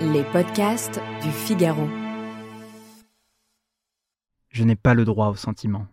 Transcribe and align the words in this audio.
Les 0.00 0.24
podcasts 0.24 1.00
du 1.22 1.30
Figaro. 1.30 1.88
Je 4.50 4.64
n'ai 4.64 4.76
pas 4.76 4.94
le 4.94 5.04
droit 5.04 5.28
aux 5.28 5.36
sentiments. 5.36 5.86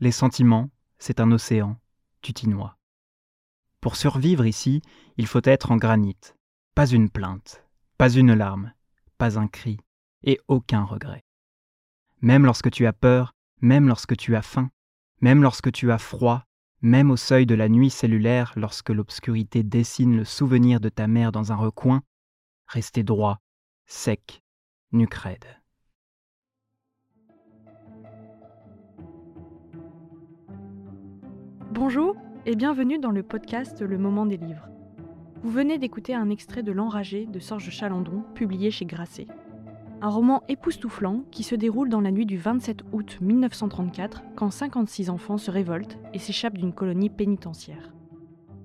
Les 0.00 0.10
sentiments, 0.10 0.70
c'est 0.98 1.20
un 1.20 1.30
océan, 1.32 1.76
tu 2.20 2.32
t'y 2.32 2.48
noies. 2.48 2.76
Pour 3.80 3.96
survivre 3.96 4.46
ici, 4.46 4.82
il 5.16 5.26
faut 5.26 5.40
être 5.44 5.70
en 5.70 5.76
granit. 5.76 6.18
Pas 6.74 6.86
une 6.86 7.10
plainte, 7.10 7.64
pas 7.98 8.10
une 8.10 8.34
larme, 8.34 8.72
pas 9.18 9.38
un 9.38 9.48
cri, 9.48 9.78
et 10.24 10.40
aucun 10.48 10.84
regret. 10.84 11.24
Même 12.20 12.44
lorsque 12.44 12.70
tu 12.70 12.86
as 12.86 12.92
peur, 12.92 13.34
même 13.60 13.88
lorsque 13.88 14.16
tu 14.16 14.36
as 14.36 14.42
faim, 14.42 14.70
même 15.20 15.42
lorsque 15.42 15.72
tu 15.72 15.92
as 15.92 15.98
froid, 15.98 16.44
même 16.82 17.12
au 17.12 17.16
seuil 17.16 17.46
de 17.46 17.54
la 17.54 17.68
nuit 17.68 17.90
cellulaire, 17.90 18.52
lorsque 18.56 18.90
l'obscurité 18.90 19.62
dessine 19.62 20.16
le 20.16 20.24
souvenir 20.24 20.80
de 20.80 20.88
ta 20.88 21.06
mère 21.06 21.30
dans 21.30 21.52
un 21.52 21.56
recoin, 21.56 22.02
rester 22.66 23.04
droit, 23.04 23.38
sec, 23.86 24.42
nuque 24.90 25.14
raide. 25.14 25.46
Bonjour 31.70 32.16
et 32.46 32.56
bienvenue 32.56 32.98
dans 32.98 33.12
le 33.12 33.22
podcast 33.22 33.80
Le 33.80 33.96
Moment 33.96 34.26
des 34.26 34.36
livres. 34.36 34.68
Vous 35.42 35.50
venez 35.50 35.78
d'écouter 35.78 36.14
un 36.14 36.30
extrait 36.30 36.62
de 36.62 36.72
L'Enragé 36.72 37.26
de 37.26 37.38
Sorge 37.38 37.70
Chalandon, 37.70 38.24
publié 38.34 38.70
chez 38.70 38.84
Grasset. 38.84 39.28
Un 40.04 40.08
roman 40.08 40.42
époustouflant 40.48 41.22
qui 41.30 41.44
se 41.44 41.54
déroule 41.54 41.88
dans 41.88 42.00
la 42.00 42.10
nuit 42.10 42.26
du 42.26 42.36
27 42.36 42.82
août 42.90 43.18
1934 43.20 44.24
quand 44.34 44.50
56 44.50 45.10
enfants 45.10 45.38
se 45.38 45.48
révoltent 45.48 45.96
et 46.12 46.18
s'échappent 46.18 46.58
d'une 46.58 46.72
colonie 46.72 47.08
pénitentiaire. 47.08 47.94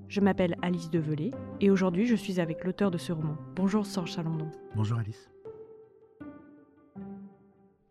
Je 0.08 0.20
m'appelle 0.20 0.58
Alice 0.64 0.90
Develay 0.90 1.30
et 1.62 1.70
aujourd'hui 1.70 2.08
je 2.08 2.16
suis 2.16 2.40
avec 2.40 2.64
l'auteur 2.64 2.90
de 2.90 2.98
ce 2.98 3.12
roman. 3.12 3.38
Bonjour 3.56 3.86
Sorge 3.86 4.14
Chalandon. 4.14 4.50
Bonjour 4.76 4.98
Alice. 4.98 5.30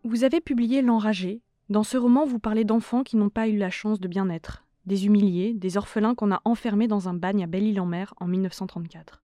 Vous 0.03 0.25
avez 0.25 0.41
publié 0.41 0.81
L'Enragé. 0.81 1.41
Dans 1.69 1.83
ce 1.83 1.95
roman, 1.95 2.25
vous 2.25 2.39
parlez 2.39 2.65
d'enfants 2.65 3.03
qui 3.03 3.15
n'ont 3.15 3.29
pas 3.29 3.47
eu 3.47 3.55
la 3.55 3.69
chance 3.69 4.01
de 4.01 4.09
bien 4.09 4.29
être, 4.29 4.65
des 4.85 5.05
humiliés, 5.05 5.53
des 5.53 5.77
orphelins 5.77 6.15
qu'on 6.15 6.33
a 6.33 6.41
enfermés 6.43 6.89
dans 6.89 7.07
un 7.07 7.13
bagne 7.13 7.45
à 7.45 7.47
Belle-Île-en-Mer 7.47 8.13
en 8.19 8.27
1934. 8.27 9.23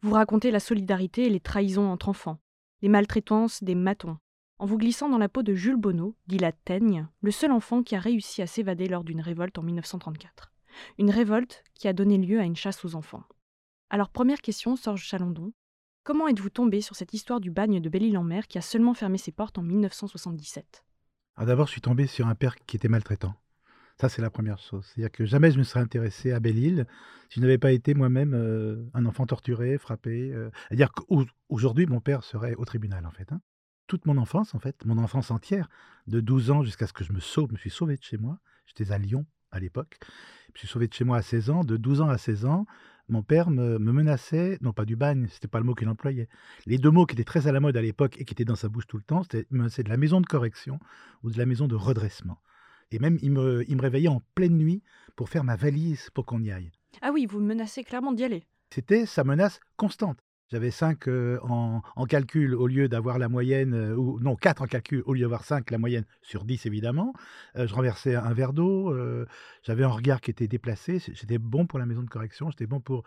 Vous 0.00 0.14
racontez 0.14 0.50
la 0.50 0.60
solidarité 0.60 1.26
et 1.26 1.30
les 1.30 1.40
trahisons 1.40 1.90
entre 1.90 2.08
enfants, 2.08 2.38
les 2.82 2.88
maltraitances 2.88 3.62
des 3.62 3.74
matons, 3.74 4.18
en 4.58 4.66
vous 4.66 4.78
glissant 4.78 5.08
dans 5.08 5.18
la 5.18 5.28
peau 5.28 5.42
de 5.42 5.54
Jules 5.54 5.76
Bonneau, 5.76 6.14
dit 6.26 6.38
la 6.38 6.52
Teigne, 6.52 7.08
le 7.22 7.30
seul 7.30 7.50
enfant 7.50 7.82
qui 7.82 7.96
a 7.96 8.00
réussi 8.00 8.42
à 8.42 8.46
s'évader 8.46 8.88
lors 8.88 9.04
d'une 9.04 9.20
révolte 9.20 9.58
en 9.58 9.62
1934. 9.62 10.52
Une 10.98 11.10
révolte 11.10 11.64
qui 11.74 11.88
a 11.88 11.92
donné 11.92 12.18
lieu 12.18 12.40
à 12.40 12.44
une 12.44 12.56
chasse 12.56 12.84
aux 12.84 12.94
enfants. 12.94 13.24
Alors 13.88 14.10
première 14.10 14.40
question, 14.40 14.76
Sorge 14.76 15.02
Chalandon, 15.02 15.52
comment 16.04 16.28
êtes-vous 16.28 16.50
tombé 16.50 16.80
sur 16.80 16.94
cette 16.94 17.14
histoire 17.14 17.40
du 17.40 17.50
bagne 17.50 17.80
de 17.80 17.88
Belle-Île-en-Mer 17.88 18.48
qui 18.48 18.58
a 18.58 18.62
seulement 18.62 18.94
fermé 18.94 19.18
ses 19.18 19.32
portes 19.32 19.58
en 19.58 19.62
1977 19.62 20.84
Alors 21.36 21.46
d'abord, 21.46 21.66
je 21.66 21.72
suis 21.72 21.80
tombé 21.80 22.06
sur 22.06 22.28
un 22.28 22.34
père 22.34 22.56
qui 22.66 22.76
était 22.76 22.88
maltraitant. 22.88 23.34
Ça, 24.00 24.08
c'est 24.08 24.22
la 24.22 24.30
première 24.30 24.58
chose. 24.58 24.86
C'est-à-dire 24.86 25.12
que 25.12 25.26
jamais 25.26 25.50
je 25.50 25.58
me 25.58 25.62
serais 25.62 25.80
intéressé 25.80 26.32
à 26.32 26.40
Belle-Île 26.40 26.86
si 27.28 27.38
je 27.38 27.40
n'avais 27.42 27.58
pas 27.58 27.70
été 27.70 27.92
moi-même 27.92 28.32
euh, 28.32 28.82
un 28.94 29.04
enfant 29.04 29.26
torturé, 29.26 29.76
frappé. 29.76 30.32
euh. 30.32 30.50
C'est-à-dire 30.68 30.90
qu'aujourd'hui, 30.92 31.84
mon 31.84 32.00
père 32.00 32.24
serait 32.24 32.54
au 32.54 32.64
tribunal, 32.64 33.04
en 33.04 33.10
fait. 33.10 33.30
hein. 33.30 33.42
Toute 33.88 34.06
mon 34.06 34.16
enfance, 34.16 34.54
en 34.54 34.58
fait, 34.58 34.86
mon 34.86 34.96
enfance 34.96 35.30
entière, 35.30 35.68
de 36.06 36.20
12 36.20 36.50
ans 36.50 36.62
jusqu'à 36.62 36.86
ce 36.86 36.94
que 36.94 37.04
je 37.04 37.12
me 37.12 37.20
sauve, 37.20 37.48
je 37.48 37.52
me 37.52 37.58
suis 37.58 37.68
sauvé 37.68 37.96
de 37.98 38.02
chez 38.02 38.16
moi. 38.16 38.38
J'étais 38.64 38.90
à 38.90 38.96
Lyon 38.96 39.26
à 39.50 39.60
l'époque. 39.60 39.98
Je 40.46 40.52
me 40.54 40.58
suis 40.60 40.68
sauvé 40.68 40.88
de 40.88 40.94
chez 40.94 41.04
moi 41.04 41.18
à 41.18 41.22
16 41.22 41.50
ans. 41.50 41.62
De 41.62 41.76
12 41.76 42.00
ans 42.00 42.08
à 42.08 42.16
16 42.16 42.46
ans, 42.46 42.64
mon 43.10 43.22
père 43.22 43.50
me, 43.50 43.78
me 43.78 43.92
menaçait, 43.92 44.56
non 44.62 44.72
pas 44.72 44.86
du 44.86 44.96
bagne, 44.96 45.26
c'était 45.30 45.48
pas 45.48 45.58
le 45.58 45.64
mot 45.64 45.74
qu'il 45.74 45.88
employait. 45.90 46.28
Les 46.64 46.78
deux 46.78 46.90
mots 46.90 47.04
qui 47.04 47.16
étaient 47.16 47.24
très 47.24 47.48
à 47.48 47.52
la 47.52 47.60
mode 47.60 47.76
à 47.76 47.82
l'époque 47.82 48.16
et 48.18 48.24
qui 48.24 48.32
étaient 48.32 48.46
dans 48.46 48.54
sa 48.56 48.70
bouche 48.70 48.86
tout 48.86 48.96
le 48.96 49.02
temps, 49.02 49.24
c'était 49.24 49.44
de 49.50 49.88
la 49.90 49.96
maison 49.98 50.22
de 50.22 50.26
correction 50.26 50.78
ou 51.22 51.30
de 51.30 51.36
la 51.36 51.44
maison 51.44 51.68
de 51.68 51.74
redressement. 51.74 52.40
Et 52.92 52.98
même, 52.98 53.18
il 53.22 53.30
me, 53.30 53.64
il 53.68 53.76
me 53.76 53.82
réveillait 53.82 54.08
en 54.08 54.22
pleine 54.34 54.56
nuit 54.56 54.82
pour 55.16 55.28
faire 55.28 55.44
ma 55.44 55.56
valise 55.56 56.10
pour 56.10 56.26
qu'on 56.26 56.42
y 56.42 56.50
aille. 56.50 56.70
Ah 57.02 57.10
oui, 57.12 57.26
vous 57.26 57.40
menacez 57.40 57.84
clairement 57.84 58.12
d'y 58.12 58.24
aller. 58.24 58.44
C'était 58.72 59.06
sa 59.06 59.24
menace 59.24 59.60
constante. 59.76 60.18
J'avais 60.50 60.72
5 60.72 61.06
en, 61.42 61.80
calcul 62.08 62.56
au 62.56 62.66
lieu 62.66 62.88
d'avoir 62.88 63.18
la 63.20 63.28
moyenne, 63.28 63.94
ou 63.96 64.18
non, 64.18 64.34
4 64.34 64.62
en 64.62 64.66
calcul 64.66 65.00
au 65.06 65.14
lieu 65.14 65.20
d'avoir 65.20 65.44
5, 65.44 65.70
la 65.70 65.78
moyenne 65.78 66.04
sur 66.22 66.44
10 66.44 66.66
évidemment. 66.66 67.12
Je 67.54 67.72
renversais 67.72 68.16
un 68.16 68.32
verre 68.32 68.52
d'eau, 68.52 68.92
j'avais 69.62 69.84
un 69.84 69.88
regard 69.88 70.20
qui 70.20 70.32
était 70.32 70.48
déplacé, 70.48 70.98
j'étais 70.98 71.38
bon 71.38 71.66
pour 71.66 71.78
la 71.78 71.86
maison 71.86 72.02
de 72.02 72.08
correction, 72.08 72.50
j'étais 72.50 72.66
bon 72.66 72.80
pour... 72.80 73.04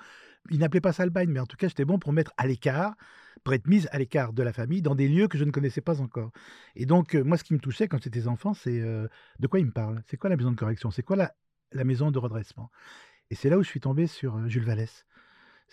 Il 0.51 0.59
n'appelait 0.59 0.79
pas 0.79 0.93
ça 0.93 1.05
le 1.05 1.11
mais 1.27 1.39
en 1.41 1.45
tout 1.45 1.57
cas 1.57 1.67
j'étais 1.67 1.83
bon 1.83 1.99
pour 1.99 2.13
mettre 2.13 2.31
à 2.37 2.47
l'écart, 2.47 2.95
pour 3.43 3.53
être 3.53 3.67
mise 3.67 3.89
à 3.91 3.99
l'écart 3.99 4.31
de 4.31 4.41
la 4.41 4.53
famille 4.53 4.81
dans 4.81 4.95
des 4.95 5.09
lieux 5.09 5.27
que 5.27 5.37
je 5.37 5.43
ne 5.43 5.51
connaissais 5.51 5.81
pas 5.81 5.99
encore. 5.99 6.31
Et 6.77 6.85
donc 6.85 7.13
moi 7.13 7.35
ce 7.35 7.43
qui 7.43 7.53
me 7.53 7.59
touchait 7.59 7.89
quand 7.89 8.01
j'étais 8.01 8.27
enfant, 8.27 8.53
c'est 8.53 8.79
de 8.79 9.47
quoi 9.49 9.59
il 9.59 9.65
me 9.65 9.71
parle? 9.71 10.01
C'est 10.07 10.15
quoi 10.15 10.29
la 10.29 10.37
maison 10.37 10.51
de 10.51 10.55
correction? 10.55 10.91
C'est 10.91 11.03
quoi 11.03 11.17
la, 11.17 11.35
la 11.73 11.83
maison 11.83 12.09
de 12.09 12.19
redressement? 12.19 12.71
Et 13.29 13.35
c'est 13.35 13.49
là 13.49 13.57
où 13.57 13.63
je 13.63 13.69
suis 13.69 13.81
tombé 13.81 14.07
sur 14.07 14.47
Jules 14.47 14.63
Vallès. 14.63 15.05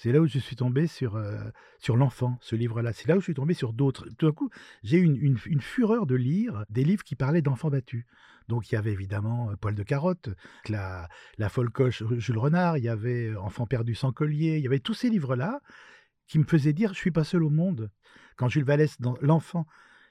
C'est 0.02 0.12
là 0.12 0.20
où 0.22 0.26
je 0.26 0.38
suis 0.38 0.56
tombé 0.56 0.86
sur, 0.86 1.16
euh, 1.16 1.50
sur 1.78 1.94
l'enfant, 1.94 2.38
ce 2.40 2.56
livre-là. 2.56 2.94
C'est 2.94 3.06
là 3.06 3.18
où 3.18 3.20
je 3.20 3.24
suis 3.24 3.34
tombé 3.34 3.52
sur 3.52 3.74
d'autres. 3.74 4.08
Tout 4.16 4.28
d'un 4.28 4.32
coup, 4.32 4.48
j'ai 4.82 4.96
eu 4.96 5.04
une, 5.04 5.60
fureur 5.60 6.06
de 6.06 6.14
lire 6.14 6.64
des 6.70 6.84
livres 6.84 7.04
qui 7.04 7.16
parlaient 7.16 7.42
d'enfants 7.42 7.68
battus. 7.68 8.06
Donc 8.48 8.72
il 8.72 8.76
y 8.76 8.78
avait 8.78 8.92
évidemment 8.92 9.50
euh, 9.50 9.56
Poil 9.56 9.74
de 9.74 9.82
carotte, 9.82 10.30
la, 10.70 11.06
la 11.36 11.50
folle 11.50 11.68
coche 11.68 12.02
Jules 12.16 12.38
Renard, 12.38 12.78
il 12.78 12.84
y 12.84 12.88
avait 12.88 13.26
euh, 13.26 13.40
Enfant 13.42 13.66
perdu 13.66 13.94
sans 13.94 14.10
collier, 14.10 14.56
il 14.56 14.62
y 14.62 14.66
avait 14.66 14.78
tous 14.78 14.94
ces 14.94 15.10
livres-là 15.10 15.60
qui 16.26 16.38
me 16.38 16.44
faisaient 16.44 16.72
dire 16.72 16.94
je 16.94 16.98
suis 16.98 17.10
pas 17.10 17.24
seul 17.24 17.42
au 17.42 17.50
monde. 17.50 17.90
Quand 18.36 18.48
Jules 18.48 18.64
Vallès, 18.64 18.98
dans 19.02 19.18
L'enfant, 19.20 19.66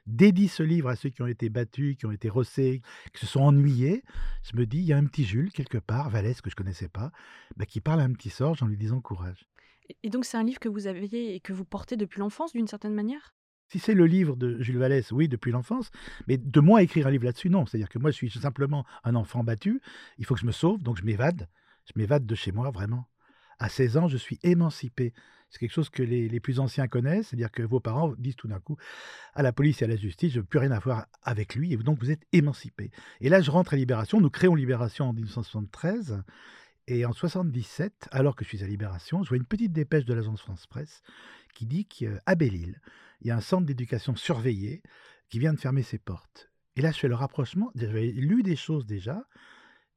dédie 0.06 0.50
ce 0.50 0.61
livre 0.61 0.89
à 0.89 0.95
ceux 0.97 1.09
qui 1.09 1.23
ont 1.23 1.27
été 1.27 1.50
battus, 1.50 1.97
qui 1.97 2.06
ont 2.06 2.11
été 2.11 2.29
rossés, 2.29 2.83
qui 3.11 3.21
se 3.21 3.25
sont 3.25 3.41
ennuyés, 3.41 4.03
je 4.44 4.56
me 4.56 4.67
dis 4.67 4.77
il 4.77 4.85
y 4.85 4.94
a 4.94 4.97
un 4.97 5.06
petit 5.06 5.25
Jules 5.25 5.51
quelque 5.51 5.79
part, 5.79 6.11
Vallès 6.11 6.41
que 6.41 6.51
je 6.51 6.56
connaissais 6.56 6.89
pas, 6.89 7.11
bah, 7.57 7.66
qui 7.66 7.81
parle 7.81 8.01
à 8.01 8.03
un 8.03 8.13
petit 8.13 8.29
Sorge 8.29 8.61
en 8.61 8.67
lui 8.67 8.77
disant 8.77 9.01
courage. 9.01 9.50
Et- 10.03 10.09
donc 10.09 10.25
c'est 10.25 10.38
un 10.38 10.44
livre 10.44 10.59
que 10.59 10.69
vous 10.69 10.88
aviez 10.88 11.35
et 11.35 11.39
que 11.39 11.53
vous 11.53 11.66
portez 11.66 11.97
depuis 11.97 12.19
l'enfance 12.19 12.53
d'une 12.53 12.67
certaine 12.67 12.94
manière? 12.94 13.33
Si 13.72 13.77
c'est 13.77 13.94
le 13.94 14.07
livre 14.07 14.35
de 14.35 14.59
Jules 14.61 14.79
Vallès, 14.79 15.11
oui, 15.11 15.27
depuis 15.27 15.51
l'enfance, 15.51 15.91
mais 16.27 16.38
de 16.38 16.59
moi 16.59 16.81
écrire 16.81 17.05
un 17.05 17.11
livre 17.11 17.25
là-dessus, 17.25 17.51
non. 17.51 17.67
C'est-à-dire 17.67 17.89
que 17.89 18.00
moi, 18.00 18.09
je 18.09 18.16
suis 18.16 18.31
simplement 18.31 18.83
un 19.03 19.13
enfant 19.13 19.44
battu, 19.44 19.79
il 20.17 20.25
faut 20.25 20.33
que 20.33 20.39
je 20.39 20.47
me 20.47 20.51
sauve, 20.51 20.81
donc 20.81 20.97
je 20.97 21.03
m'évade. 21.03 21.47
Je 21.85 21.94
m'évade 21.95 22.25
de 22.25 22.33
chez 22.33 22.51
moi, 22.51 22.72
vraiment. 22.72 23.07
À 23.59 23.69
16 23.69 23.97
ans, 23.97 24.07
je 24.07 24.17
suis 24.17 24.39
émancipé. 24.41 25.13
C'est 25.50 25.59
quelque 25.59 25.73
chose 25.73 25.89
que 25.89 26.01
les, 26.01 26.39
plus 26.39 26.59
anciens 26.59 26.88
connaissent, 26.88 27.27
c'est-à-dire 27.27 27.51
que 27.51 27.61
vos 27.61 27.79
parents 27.79 28.13
disent 28.17 28.35
tout 28.35 28.47
d'un 28.47 28.59
coup 28.59 28.77
à 29.33 29.44
la 29.44 29.51
police 29.51 29.81
et 29.81 29.85
à 29.85 29.88
la 29.88 29.95
justice, 29.95 30.33
je 30.33 30.39
veux 30.39 30.45
plus 30.45 30.59
rien 30.59 30.71
avoir 30.71 31.07
avec 31.23 31.56
lui, 31.56 31.73
et 31.73 31.77
donc 31.77 32.00
vous 32.00 32.11
êtes 32.11 32.23
émancipé. 32.33 32.91
Et 33.19 33.29
là, 33.29 33.41
je 33.41 33.51
rentre 33.51 33.73
à 33.73 33.77
Libération, 33.77 34.21
nous 34.21 34.29
créons 34.29 34.56
Libération 34.56 35.09
en 35.09 35.13
1973, 35.13 36.23
et 36.89 37.05
en 37.05 37.13
77, 37.13 38.09
alors 38.11 38.35
que 38.35 38.44
je 38.44 38.50
suis 38.50 38.63
à 38.63 38.67
Libération, 38.67 39.23
je 39.23 39.29
vois 39.29 39.38
une 39.38 39.45
petite 39.45 39.72
dépêche 39.72 40.05
de 40.05 40.13
l'agence 40.16 40.41
France-Presse 40.41 41.03
qui 41.53 41.68
dit 41.68 41.86
qu'à 41.86 42.36
Belle-Île, 42.36 42.81
il 43.21 43.27
y 43.27 43.31
a 43.31 43.36
un 43.36 43.41
centre 43.41 43.68
d'éducation 43.68 44.15
surveillé 44.15 44.81
qui 45.30 45.38
vient 45.38 45.53
de 45.53 45.59
fermer 45.59 45.83
ses 45.83 46.00
portes. 46.00 46.50
Et 46.75 46.81
là, 46.81 46.91
je 46.91 46.97
fais 46.97 47.07
le 47.07 47.13
rapprochement. 47.13 47.69
J'avais 47.75 48.07
lu 48.07 48.41
des 48.41 48.56
choses 48.56 48.88
déjà. 48.88 49.24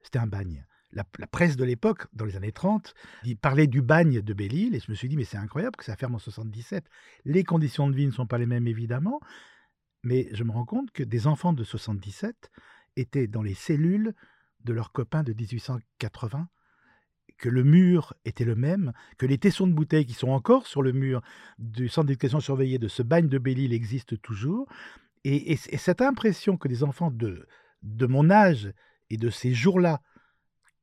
C'était 0.02 0.18
un 0.18 0.26
bagne. 0.26 0.66
La, 0.90 1.04
presse 1.04 1.56
de 1.56 1.64
l'époque, 1.64 2.06
dans 2.12 2.26
les 2.26 2.36
années 2.36 2.52
30, 2.52 2.92
il 3.24 3.38
parlait 3.38 3.68
du 3.68 3.80
bagne 3.80 4.20
de 4.20 4.34
Belle-Île. 4.34 4.74
Et 4.74 4.80
je 4.80 4.90
me 4.90 4.94
suis 4.94 5.08
dit, 5.08 5.16
mais 5.16 5.24
c'est 5.24 5.38
incroyable 5.38 5.76
que 5.76 5.84
ça 5.84 5.96
ferme 5.96 6.16
en 6.16 6.18
77. 6.18 6.84
Les 7.24 7.42
conditions 7.42 7.88
de 7.88 7.96
vie 7.96 8.06
ne 8.06 8.12
sont 8.12 8.26
pas 8.26 8.36
les 8.36 8.44
mêmes, 8.44 8.66
évidemment. 8.66 9.18
Mais 10.02 10.28
je 10.32 10.44
me 10.44 10.52
rends 10.52 10.66
compte 10.66 10.90
que 10.90 11.02
des 11.02 11.26
enfants 11.26 11.54
de 11.54 11.64
77 11.64 12.50
étaient 12.96 13.28
dans 13.28 13.42
les 13.42 13.54
cellules 13.54 14.12
de 14.64 14.74
leurs 14.74 14.92
copains 14.92 15.22
de 15.22 15.32
1880 15.32 16.48
que 17.38 17.48
le 17.48 17.64
mur 17.64 18.14
était 18.24 18.44
le 18.44 18.54
même, 18.54 18.92
que 19.18 19.26
les 19.26 19.38
tessons 19.38 19.66
de 19.66 19.72
bouteilles 19.72 20.06
qui 20.06 20.14
sont 20.14 20.30
encore 20.30 20.66
sur 20.66 20.82
le 20.82 20.92
mur 20.92 21.22
du 21.58 21.88
centre 21.88 22.06
d'éducation 22.06 22.40
surveillé 22.40 22.78
de 22.78 22.88
ce 22.88 23.02
bagne 23.02 23.28
de 23.28 23.38
Belle-Île 23.38 23.72
existent 23.72 24.16
toujours. 24.22 24.68
Et 25.24 25.56
cette 25.56 26.02
impression 26.02 26.56
que 26.56 26.66
des 26.66 26.82
enfants 26.82 27.12
de, 27.12 27.46
de 27.82 28.06
mon 28.06 28.28
âge 28.30 28.72
et 29.08 29.16
de 29.16 29.30
ces 29.30 29.54
jours-là 29.54 30.00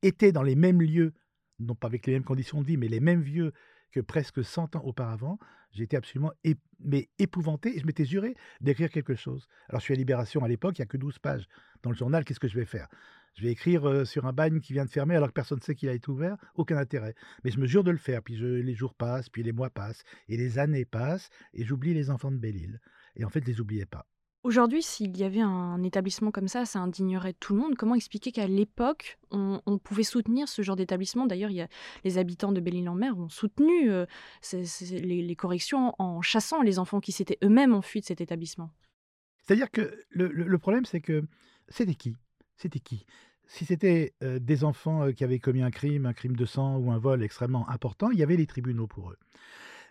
étaient 0.02 0.32
dans 0.32 0.42
les 0.42 0.54
mêmes 0.54 0.80
lieux 0.80 1.12
non 1.60 1.74
pas 1.74 1.86
avec 1.86 2.06
les 2.06 2.14
mêmes 2.14 2.24
conditions 2.24 2.60
de 2.60 2.66
vie, 2.66 2.76
mais 2.76 2.88
les 2.88 3.00
mêmes 3.00 3.20
vieux 3.20 3.52
que 3.92 4.00
presque 4.00 4.44
100 4.44 4.76
ans 4.76 4.82
auparavant, 4.84 5.38
j'étais 5.72 5.96
absolument 5.96 6.32
mais 6.80 7.08
épouvanté 7.18 7.76
et 7.76 7.80
je 7.80 7.86
m'étais 7.86 8.04
juré 8.04 8.34
d'écrire 8.60 8.90
quelque 8.90 9.14
chose. 9.14 9.46
Alors 9.68 9.80
je 9.80 9.84
suis 9.84 9.94
à 9.94 9.96
Libération 9.96 10.42
à 10.42 10.48
l'époque, 10.48 10.78
il 10.78 10.82
n'y 10.82 10.84
a 10.84 10.86
que 10.86 10.96
12 10.96 11.18
pages 11.18 11.46
dans 11.82 11.90
le 11.90 11.96
journal, 11.96 12.24
qu'est-ce 12.24 12.40
que 12.40 12.48
je 12.48 12.58
vais 12.58 12.64
faire? 12.64 12.88
Je 13.34 13.42
vais 13.42 13.52
écrire 13.52 14.06
sur 14.06 14.26
un 14.26 14.32
bagne 14.32 14.60
qui 14.60 14.72
vient 14.72 14.84
de 14.84 14.90
fermer 14.90 15.16
alors 15.16 15.28
que 15.28 15.34
personne 15.34 15.58
ne 15.58 15.62
sait 15.62 15.74
qu'il 15.74 15.88
a 15.88 15.92
été 15.92 16.10
ouvert, 16.10 16.36
aucun 16.54 16.76
intérêt. 16.76 17.14
Mais 17.44 17.50
je 17.50 17.58
me 17.58 17.66
jure 17.66 17.84
de 17.84 17.90
le 17.90 17.96
faire, 17.96 18.22
puis 18.22 18.36
je, 18.36 18.46
les 18.46 18.74
jours 18.74 18.94
passent, 18.94 19.28
puis 19.28 19.42
les 19.42 19.52
mois 19.52 19.70
passent, 19.70 20.02
et 20.28 20.36
les 20.36 20.58
années 20.58 20.84
passent, 20.84 21.30
et 21.54 21.64
j'oublie 21.64 21.94
les 21.94 22.10
enfants 22.10 22.30
de 22.30 22.38
Belle-Île. 22.38 22.80
Et 23.16 23.24
en 23.24 23.30
fait, 23.30 23.40
je 23.40 23.46
les 23.46 23.60
oubliais 23.60 23.86
pas. 23.86 24.06
Aujourd'hui, 24.42 24.82
s'il 24.82 25.18
y 25.18 25.24
avait 25.24 25.42
un 25.42 25.82
établissement 25.82 26.30
comme 26.30 26.48
ça, 26.48 26.64
ça 26.64 26.78
indignerait 26.78 27.34
tout 27.34 27.52
le 27.52 27.60
monde. 27.60 27.76
Comment 27.76 27.94
expliquer 27.94 28.32
qu'à 28.32 28.46
l'époque, 28.46 29.18
on, 29.30 29.60
pouvait 29.78 30.02
soutenir 30.02 30.48
ce 30.48 30.62
genre 30.62 30.76
d'établissement? 30.76 31.26
D'ailleurs, 31.26 31.50
les 32.04 32.18
habitants 32.18 32.50
de 32.50 32.60
Belle-Île-en-Mer 32.60 33.18
ont 33.18 33.28
soutenu 33.28 33.90
euh, 33.90 34.06
les, 34.92 35.36
corrections 35.36 35.94
en 35.98 36.22
chassant 36.22 36.62
les 36.62 36.78
enfants 36.78 37.00
qui 37.00 37.12
s'étaient 37.12 37.36
eux-mêmes 37.44 37.74
enfuis 37.74 38.00
de 38.00 38.06
cet 38.06 38.22
établissement. 38.22 38.70
C'est-à-dire 39.44 39.70
que 39.70 39.94
le, 40.08 40.58
problème, 40.58 40.86
c'est 40.86 41.02
que 41.02 41.22
c'était 41.68 41.94
qui? 41.94 42.16
C'était 42.60 42.80
qui? 42.80 43.06
Si 43.46 43.64
c'était 43.64 44.14
des 44.20 44.64
enfants 44.64 45.10
qui 45.12 45.24
avaient 45.24 45.40
commis 45.40 45.62
un 45.62 45.70
crime, 45.70 46.06
un 46.06 46.12
crime 46.12 46.36
de 46.36 46.44
sang 46.44 46.76
ou 46.76 46.92
un 46.92 46.98
vol 46.98 47.24
extrêmement 47.24 47.68
important, 47.68 48.10
il 48.10 48.18
y 48.18 48.22
avait 48.22 48.36
les 48.36 48.46
tribunaux 48.46 48.86
pour 48.86 49.10
eux. 49.10 49.16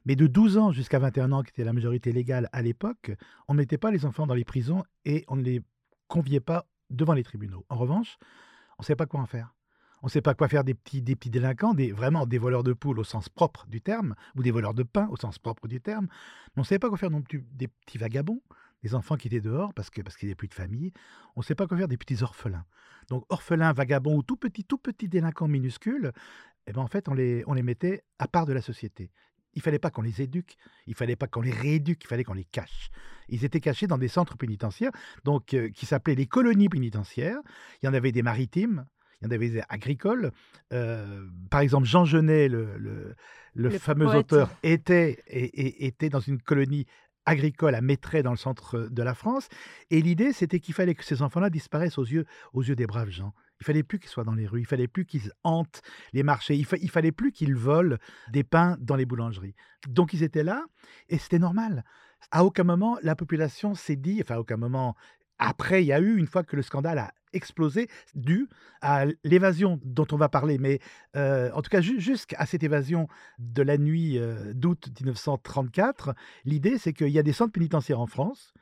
Mais 0.05 0.15
de 0.15 0.27
12 0.27 0.57
ans 0.57 0.71
jusqu'à 0.71 0.99
21 0.99 1.31
ans, 1.31 1.43
qui 1.43 1.49
était 1.49 1.63
la 1.63 1.73
majorité 1.73 2.11
légale 2.11 2.47
à 2.53 2.61
l'époque, 2.61 3.11
on 3.47 3.53
ne 3.53 3.57
mettait 3.57 3.77
pas 3.77 3.91
les 3.91 4.05
enfants 4.05 4.27
dans 4.27 4.35
les 4.35 4.45
prisons 4.45 4.83
et 5.03 5.25
on 5.27 5.35
ne 5.35 5.41
les 5.41 5.61
conviait 6.07 6.39
pas 6.39 6.67
devant 6.89 7.13
les 7.13 7.23
tribunaux. 7.23 7.65
En 7.69 7.75
revanche, 7.75 8.17
on 8.77 8.83
ne 8.83 8.85
savait 8.85 8.95
pas 8.95 9.07
quoi 9.07 9.19
en 9.19 9.25
faire. 9.25 9.53
On 10.01 10.07
ne 10.07 10.11
sait 10.11 10.21
pas 10.21 10.33
quoi 10.33 10.47
faire 10.47 10.63
des 10.63 10.73
petits, 10.73 11.01
des 11.01 11.15
petits 11.15 11.29
délinquants, 11.29 11.73
des, 11.73 11.91
vraiment 11.91 12.25
des 12.25 12.37
voleurs 12.37 12.63
de 12.63 12.71
poules 12.71 12.99
au 12.99 13.03
sens 13.03 13.27
propre 13.27 13.65
du 13.67 13.81
terme, 13.81 14.15
ou 14.37 14.43
des 14.43 14.51
voleurs 14.51 14.73
de 14.73 14.83
pain 14.83 15.07
au 15.11 15.17
sens 15.17 15.39
propre 15.39 15.67
du 15.67 15.81
terme. 15.81 16.07
Mais 16.09 16.59
on 16.59 16.61
ne 16.61 16.65
savait 16.65 16.79
pas 16.79 16.87
quoi 16.87 16.97
faire 16.97 17.11
non 17.11 17.21
plus 17.21 17.45
des 17.51 17.67
petits 17.67 17.97
vagabonds, 17.97 18.41
des 18.83 18.95
enfants 18.95 19.15
qui 19.15 19.27
étaient 19.27 19.41
dehors 19.41 19.73
parce 19.73 19.89
que 19.89 20.01
parce 20.01 20.15
qu'il 20.15 20.27
n'y 20.27 20.31
avait 20.31 20.35
plus 20.35 20.47
de 20.47 20.53
famille. 20.53 20.91
On 21.35 21.41
ne 21.41 21.45
sait 21.45 21.55
pas 21.55 21.67
quoi 21.67 21.77
faire 21.77 21.87
des 21.87 21.97
petits 21.97 22.23
orphelins. 22.23 22.65
Donc 23.09 23.25
orphelins, 23.29 23.73
vagabonds 23.73 24.15
ou 24.15 24.23
tout 24.23 24.37
petits, 24.37 24.63
tout 24.63 24.77
petits 24.77 25.07
délinquants 25.07 25.47
minuscules, 25.47 26.11
eh 26.67 26.73
ben 26.73 26.81
en 26.81 26.87
fait 26.87 27.09
on 27.09 27.13
les, 27.13 27.43
on 27.47 27.53
les 27.53 27.63
mettait 27.63 28.03
à 28.19 28.27
part 28.27 28.45
de 28.45 28.53
la 28.53 28.61
société. 28.61 29.11
Il 29.55 29.61
fallait 29.61 29.79
pas 29.79 29.89
qu'on 29.89 30.03
les 30.03 30.21
éduque, 30.21 30.55
il 30.85 30.93
fallait 30.93 31.15
pas 31.15 31.27
qu'on 31.27 31.41
les 31.41 31.51
rééduque, 31.51 32.03
il 32.03 32.07
fallait 32.07 32.23
qu'on 32.23 32.33
les 32.33 32.45
cache. 32.45 32.89
Ils 33.29 33.43
étaient 33.45 33.59
cachés 33.59 33.87
dans 33.87 33.97
des 33.97 34.07
centres 34.07 34.37
pénitentiaires, 34.37 34.91
donc 35.23 35.53
euh, 35.53 35.69
qui 35.69 35.85
s'appelaient 35.85 36.15
les 36.15 36.27
colonies 36.27 36.69
pénitentiaires. 36.69 37.39
Il 37.81 37.87
y 37.87 37.89
en 37.89 37.93
avait 37.93 38.11
des 38.11 38.21
maritimes, 38.21 38.85
il 39.19 39.25
y 39.25 39.27
en 39.27 39.31
avait 39.31 39.49
des 39.49 39.63
agricoles. 39.69 40.31
Euh, 40.71 41.25
par 41.49 41.61
exemple, 41.61 41.87
Jean 41.87 42.05
Genet, 42.05 42.47
le, 42.47 43.15
le, 43.55 43.69
fameux 43.71 44.07
auteur, 44.07 44.51
était, 44.61 45.23
et, 45.27 45.87
était 45.87 46.09
dans 46.09 46.19
une 46.19 46.39
colonie 46.39 46.85
agricole 47.29 47.75
à 47.75 47.81
Maitret 47.81 48.23
dans 48.23 48.31
le 48.31 48.37
centre 48.37 48.89
de 48.89 49.03
la 49.03 49.13
France. 49.13 49.47
Et 49.91 50.01
l'idée, 50.01 50.33
c'était 50.33 50.59
qu'il 50.59 50.73
fallait 50.73 50.95
que 50.95 51.03
ces 51.03 51.21
enfants-là 51.21 51.49
disparaissent 51.49 51.97
aux 51.97 52.05
yeux, 52.05 52.25
aux 52.53 52.63
yeux 52.63 52.75
des 52.75 52.87
braves 52.87 53.09
gens. 53.09 53.33
Il 53.61 53.65
fallait 53.65 53.83
plus 53.83 53.99
qu'ils 53.99 54.09
soient 54.09 54.23
dans 54.23 54.33
les 54.33 54.47
rues, 54.47 54.61
il 54.61 54.65
fallait 54.65 54.87
plus 54.87 55.05
qu'ils 55.05 55.31
hantent 55.43 55.81
les 56.13 56.23
marchés, 56.23 56.55
il, 56.55 56.65
il 56.81 56.89
fallait 56.89 57.11
plus 57.11 57.31
qu'ils 57.31 57.55
volent 57.55 57.97
des 58.31 58.43
pains 58.43 58.77
dans 58.79 58.95
les 58.95 59.05
boulangeries. 59.05 59.53
Donc 59.87 60.13
ils 60.13 60.23
étaient 60.23 60.43
là 60.43 60.65
et 61.09 61.17
c'était 61.17 61.39
normal. 61.39 61.83
À 62.31 62.45
aucun 62.45 62.63
moment 62.63 62.97
la 63.03 63.15
population 63.15 63.75
s'est 63.75 63.97
dit, 63.97 64.21
enfin 64.23 64.35
à 64.35 64.39
aucun 64.39 64.57
moment 64.57 64.95
après, 65.39 65.83
il 65.83 65.87
y 65.87 65.93
a 65.93 66.01
eu, 66.01 66.17
une 66.17 66.27
fois 66.27 66.43
que 66.43 66.57
le 66.57 66.61
scandale 66.61 66.99
a 66.99 67.13
explosé, 67.33 67.87
dû 68.15 68.47
à 68.81 69.05
l'évasion 69.23 69.79
dont 69.83 70.07
on 70.11 70.17
va 70.17 70.29
parler, 70.29 70.57
mais 70.57 70.79
euh, 71.15 71.51
en 71.53 71.61
tout 71.61 71.69
cas 71.69 71.81
jusqu'à 71.81 72.45
cette 72.45 72.63
évasion 72.63 73.07
de 73.37 73.61
la 73.61 73.77
nuit 73.77 74.17
euh, 74.17 74.53
d'août 74.53 74.89
1934, 74.99 76.15
l'idée 76.45 76.77
c'est 76.77 76.93
qu'il 76.93 77.09
y 77.09 77.19
a 77.19 77.23
des 77.23 77.33
centres 77.33 77.53
pénitentiaires 77.53 77.99
en 77.99 78.07
France 78.07 78.53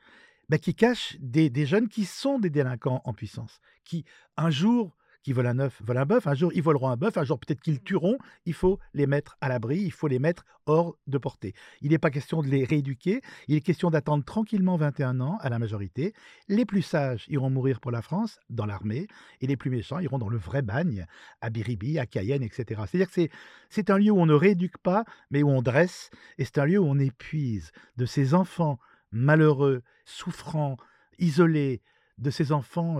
bah, 0.48 0.58
qui 0.58 0.74
cachent 0.74 1.16
des, 1.20 1.66
jeunes 1.66 1.88
qui 1.88 2.04
sont 2.04 2.38
des 2.38 2.50
délinquants 2.50 3.02
en 3.04 3.12
puissance, 3.12 3.60
qui 3.84 4.04
un 4.36 4.50
jour 4.50 4.96
qui 5.22 5.32
volent 5.32 5.50
un 5.50 5.58
œuf, 5.58 5.80
volent 5.84 6.02
un 6.02 6.06
bœuf, 6.06 6.26
un 6.26 6.34
jour 6.34 6.52
ils 6.54 6.62
voleront 6.62 6.88
un 6.88 6.96
bœuf, 6.96 7.16
un 7.16 7.24
jour 7.24 7.38
peut-être 7.38 7.60
qu'ils 7.60 7.82
tueront, 7.82 8.18
il 8.46 8.54
faut 8.54 8.78
les 8.94 9.06
mettre 9.06 9.36
à 9.40 9.48
l'abri, 9.48 9.78
il 9.80 9.92
faut 9.92 10.08
les 10.08 10.18
mettre 10.18 10.44
hors 10.66 10.96
de 11.06 11.18
portée. 11.18 11.54
Il 11.80 11.90
n'est 11.90 11.98
pas 11.98 12.10
question 12.10 12.42
de 12.42 12.48
les 12.48 12.64
rééduquer, 12.64 13.22
il 13.48 13.56
est 13.56 13.60
question 13.60 13.90
d'attendre 13.90 14.24
tranquillement 14.24 14.76
21 14.76 15.20
ans 15.20 15.38
à 15.40 15.48
la 15.48 15.58
majorité. 15.58 16.14
Les 16.48 16.64
plus 16.64 16.82
sages 16.82 17.24
iront 17.28 17.50
mourir 17.50 17.80
pour 17.80 17.90
la 17.90 18.02
France 18.02 18.38
dans 18.50 18.66
l'armée, 18.66 19.08
et 19.40 19.46
les 19.46 19.56
plus 19.56 19.70
méchants 19.70 19.98
iront 19.98 20.18
dans 20.18 20.28
le 20.28 20.38
vrai 20.38 20.62
bagne, 20.62 21.06
à 21.40 21.50
Biribi, 21.50 21.98
à 21.98 22.06
Cayenne, 22.06 22.42
etc. 22.42 22.82
C'est-à-dire 22.86 23.10
que 23.10 23.28
c'est 23.70 23.90
un 23.90 23.98
lieu 23.98 24.10
où 24.10 24.20
on 24.20 24.26
ne 24.26 24.34
rééduque 24.34 24.78
pas, 24.78 25.04
mais 25.30 25.42
où 25.42 25.48
on 25.48 25.62
dresse, 25.62 26.10
et 26.38 26.44
c'est 26.44 26.58
un 26.58 26.64
lieu 26.64 26.78
où 26.78 26.86
on 26.86 26.98
épuise 26.98 27.72
de 27.96 28.06
ces 28.06 28.34
enfants 28.34 28.78
malheureux, 29.10 29.82
souffrants, 30.04 30.76
isolés, 31.18 31.82
de 32.18 32.30
ces 32.30 32.52
enfants 32.52 32.98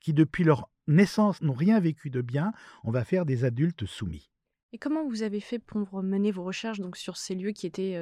qui, 0.00 0.12
depuis 0.12 0.44
leur 0.44 0.68
naissance, 0.86 1.42
n'ont 1.42 1.54
rien 1.54 1.80
vécu 1.80 2.10
de 2.10 2.20
bien, 2.20 2.52
on 2.84 2.90
va 2.90 3.04
faire 3.04 3.26
des 3.26 3.44
adultes 3.44 3.86
soumis. 3.86 4.30
Et 4.72 4.78
comment 4.78 5.06
vous 5.08 5.22
avez 5.22 5.40
fait 5.40 5.58
pour 5.58 6.02
mener 6.02 6.30
vos 6.30 6.44
recherches 6.44 6.80
donc, 6.80 6.96
sur 6.96 7.16
ces 7.16 7.34
lieux 7.34 7.52
qui 7.52 7.66
étaient 7.66 7.98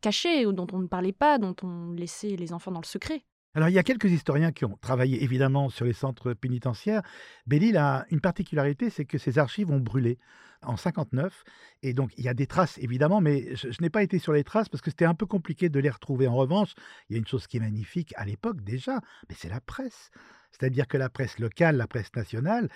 cachés, 0.00 0.46
ou 0.46 0.52
dont 0.52 0.66
on 0.72 0.78
ne 0.78 0.86
parlait 0.86 1.12
pas, 1.12 1.38
dont 1.38 1.56
on 1.62 1.92
laissait 1.92 2.36
les 2.36 2.52
enfants 2.52 2.70
dans 2.70 2.80
le 2.80 2.86
secret? 2.86 3.24
Alors, 3.56 3.70
il 3.70 3.72
y 3.72 3.78
a 3.78 3.82
quelques 3.82 4.10
historiens 4.10 4.52
qui 4.52 4.66
ont 4.66 4.76
travaillé 4.82 5.24
évidemment 5.24 5.70
sur 5.70 5.86
les 5.86 5.94
centres 5.94 6.34
pénitentiaires. 6.34 7.00
Belle-Île 7.46 7.78
a 7.78 8.04
une 8.10 8.20
particularité, 8.20 8.90
c'est 8.90 9.06
que 9.06 9.16
ses 9.16 9.38
archives 9.38 9.70
ont 9.70 9.80
brûlé 9.80 10.18
en 10.62 10.76
59. 10.76 11.42
Et 11.82 11.94
donc, 11.94 12.12
il 12.18 12.24
y 12.24 12.28
a 12.28 12.34
des 12.34 12.46
traces, 12.46 12.76
évidemment, 12.76 13.22
mais 13.22 13.56
je, 13.56 13.70
je 13.70 13.80
n'ai 13.80 13.88
pas 13.88 14.02
été 14.02 14.18
sur 14.18 14.34
les 14.34 14.44
traces 14.44 14.68
parce 14.68 14.82
que 14.82 14.90
c'était 14.90 15.06
un 15.06 15.14
peu 15.14 15.24
compliqué 15.24 15.70
de 15.70 15.80
les 15.80 15.88
retrouver. 15.88 16.28
En 16.28 16.34
revanche, 16.34 16.74
il 17.08 17.14
y 17.14 17.16
a 17.16 17.18
une 17.18 17.26
chose 17.26 17.46
qui 17.46 17.56
est 17.56 17.60
magnifique 17.60 18.12
à 18.16 18.26
l'époque 18.26 18.60
déjà, 18.62 19.00
mais 19.30 19.34
c'est 19.34 19.48
la 19.48 19.62
presse. 19.62 20.10
C'est-à-dire 20.58 20.86
que 20.86 20.96
la 20.96 21.08
presse 21.08 21.38
locale, 21.38 21.76
la 21.76 21.86
presse 21.86 22.14
nationale, 22.14 22.68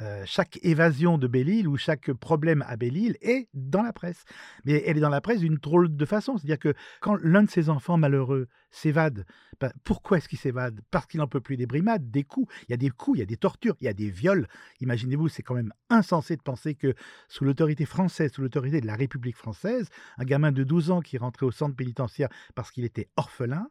euh, 0.00 0.22
chaque 0.26 0.60
évasion 0.62 1.18
de 1.18 1.26
Belle-Île 1.26 1.66
ou 1.66 1.76
chaque 1.76 2.12
problème 2.12 2.64
à 2.68 2.76
Belle-Île 2.76 3.16
est 3.20 3.48
dans 3.52 3.82
la 3.82 3.92
presse. 3.92 4.24
Mais 4.64 4.80
elle 4.86 4.96
est 4.96 5.00
dans 5.00 5.08
la 5.08 5.20
presse 5.20 5.40
d'une 5.40 5.56
drôle 5.56 5.96
de 5.96 6.04
façon. 6.04 6.38
C'est-à-dire 6.38 6.60
que 6.60 6.72
quand 7.00 7.16
l'un 7.16 7.42
de 7.42 7.50
ses 7.50 7.68
enfants 7.68 7.96
malheureux 7.96 8.46
s'évade, 8.70 9.24
ben, 9.60 9.72
pourquoi 9.82 10.18
est-ce 10.18 10.28
qu'il 10.28 10.38
s'évade? 10.38 10.80
Parce 10.92 11.06
qu'il 11.06 11.18
n'en 11.18 11.26
peut 11.26 11.40
plus 11.40 11.56
des 11.56 11.66
brimades, 11.66 12.12
des 12.12 12.22
coups. 12.22 12.52
Il 12.68 12.70
y 12.70 12.74
a 12.74 12.76
des 12.76 12.90
coups, 12.90 13.18
il 13.18 13.20
y 13.20 13.22
a 13.24 13.26
des 13.26 13.36
tortures, 13.36 13.74
il 13.80 13.86
y 13.86 13.88
a 13.88 13.92
des 13.92 14.08
viols. 14.08 14.46
Imaginez-vous, 14.80 15.28
c'est 15.28 15.42
quand 15.42 15.54
même 15.54 15.72
insensé 15.90 16.36
de 16.36 16.42
penser 16.42 16.76
que 16.76 16.94
sous 17.28 17.44
l'autorité 17.44 17.84
française, 17.84 18.30
sous 18.32 18.42
l'autorité 18.42 18.80
de 18.80 18.86
la 18.86 18.94
République 18.94 19.36
française, 19.36 19.88
un 20.18 20.24
gamin 20.24 20.52
de 20.52 20.62
12 20.62 20.92
ans 20.92 21.00
qui 21.00 21.18
rentrait 21.18 21.46
au 21.46 21.50
centre 21.50 21.74
pénitentiaire 21.74 22.28
parce 22.54 22.70
qu'il 22.70 22.84
était 22.84 23.08
orphelin 23.16 23.68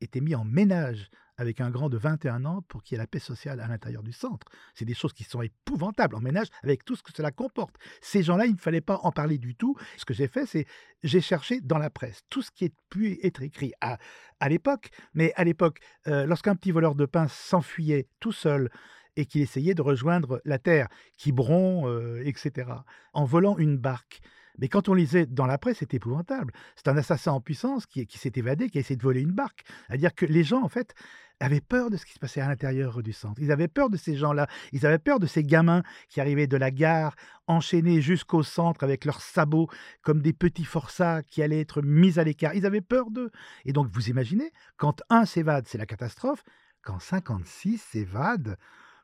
était 0.00 0.20
mis 0.20 0.34
en 0.34 0.44
ménage 0.44 1.10
avec 1.38 1.60
un 1.60 1.70
grand 1.70 1.88
de 1.88 1.96
21 1.96 2.44
ans 2.44 2.62
pour 2.68 2.82
qu'il 2.82 2.94
y 2.94 2.96
ait 2.96 3.02
la 3.02 3.06
paix 3.06 3.18
sociale 3.18 3.60
à 3.60 3.68
l'intérieur 3.68 4.02
du 4.02 4.12
centre. 4.12 4.46
C'est 4.74 4.84
des 4.84 4.94
choses 4.94 5.12
qui 5.12 5.24
sont 5.24 5.42
épouvantables 5.42 6.14
en 6.14 6.20
ménage 6.20 6.48
avec 6.62 6.84
tout 6.84 6.96
ce 6.96 7.02
que 7.02 7.12
cela 7.12 7.30
comporte. 7.30 7.76
Ces 8.00 8.22
gens-là, 8.22 8.46
il 8.46 8.54
ne 8.54 8.58
fallait 8.58 8.80
pas 8.80 9.00
en 9.02 9.12
parler 9.12 9.38
du 9.38 9.54
tout. 9.54 9.76
Ce 9.96 10.04
que 10.04 10.14
j'ai 10.14 10.28
fait, 10.28 10.46
c'est 10.46 10.66
j'ai 11.02 11.20
cherché 11.20 11.60
dans 11.60 11.78
la 11.78 11.90
presse 11.90 12.22
tout 12.30 12.42
ce 12.42 12.50
qui 12.50 12.66
a 12.66 12.68
pu 12.90 13.18
être 13.22 13.42
écrit 13.42 13.72
à, 13.80 13.98
à 14.40 14.48
l'époque. 14.48 14.90
Mais 15.14 15.32
à 15.36 15.44
l'époque, 15.44 15.80
euh, 16.06 16.26
lorsqu'un 16.26 16.56
petit 16.56 16.72
voleur 16.72 16.94
de 16.94 17.06
pain 17.06 17.28
s'enfuyait 17.28 18.08
tout 18.20 18.32
seul 18.32 18.70
et 19.16 19.24
qu'il 19.26 19.40
essayait 19.40 19.74
de 19.74 19.82
rejoindre 19.82 20.40
la 20.44 20.58
terre, 20.58 20.88
Quiberon, 21.16 21.88
euh, 21.88 22.22
etc., 22.24 22.70
en 23.12 23.24
volant 23.24 23.56
une 23.56 23.78
barque, 23.78 24.20
mais 24.58 24.68
quand 24.68 24.88
on 24.88 24.94
lisait 24.94 25.26
dans 25.26 25.46
la 25.46 25.58
presse, 25.58 25.78
c'était 25.78 25.96
épouvantable. 25.96 26.52
C'est 26.76 26.88
un 26.88 26.96
assassin 26.96 27.32
en 27.32 27.40
puissance 27.40 27.86
qui, 27.86 28.06
s'est 28.16 28.32
évadé, 28.36 28.68
qui 28.68 28.78
a 28.78 28.80
essayé 28.80 28.96
de 28.96 29.02
voler 29.02 29.20
une 29.20 29.32
barque. 29.32 29.64
C'est-à-dire 29.86 30.14
que 30.14 30.26
les 30.26 30.44
gens, 30.44 30.62
en 30.62 30.68
fait, 30.68 30.94
avaient 31.40 31.60
peur 31.60 31.90
de 31.90 31.96
ce 31.96 32.06
qui 32.06 32.12
se 32.12 32.18
passait 32.18 32.40
à 32.40 32.48
l'intérieur 32.48 33.02
du 33.02 33.12
centre. 33.12 33.40
Ils 33.40 33.52
avaient 33.52 33.68
peur 33.68 33.90
de 33.90 33.96
ces 33.96 34.16
gens-là. 34.16 34.46
Ils 34.72 34.86
avaient 34.86 34.98
peur 34.98 35.20
de 35.20 35.26
ces 35.26 35.42
gamins 35.42 35.82
qui 36.08 36.20
arrivaient 36.20 36.46
de 36.46 36.56
la 36.56 36.70
gare, 36.70 37.14
enchaînés 37.46 38.00
jusqu'au 38.00 38.42
centre 38.42 38.82
avec 38.84 39.04
leurs 39.04 39.20
sabots, 39.20 39.68
comme 40.02 40.22
des 40.22 40.32
petits 40.32 40.64
forçats 40.64 41.22
qui 41.22 41.42
allaient 41.42 41.60
être 41.60 41.82
mis 41.82 42.18
à 42.18 42.24
l'écart. 42.24 42.54
Ils 42.54 42.66
avaient 42.66 42.80
peur 42.80 43.10
d'eux. 43.10 43.30
Et 43.64 43.72
donc, 43.72 43.88
vous 43.92 44.08
imaginez, 44.08 44.50
quand 44.76 45.02
un 45.10 45.26
s'évade, 45.26 45.66
c'est 45.68 45.78
la 45.78 45.86
catastrophe. 45.86 46.42
Quand 46.82 47.00
56 47.00 47.78
s'évadent, 47.78 48.56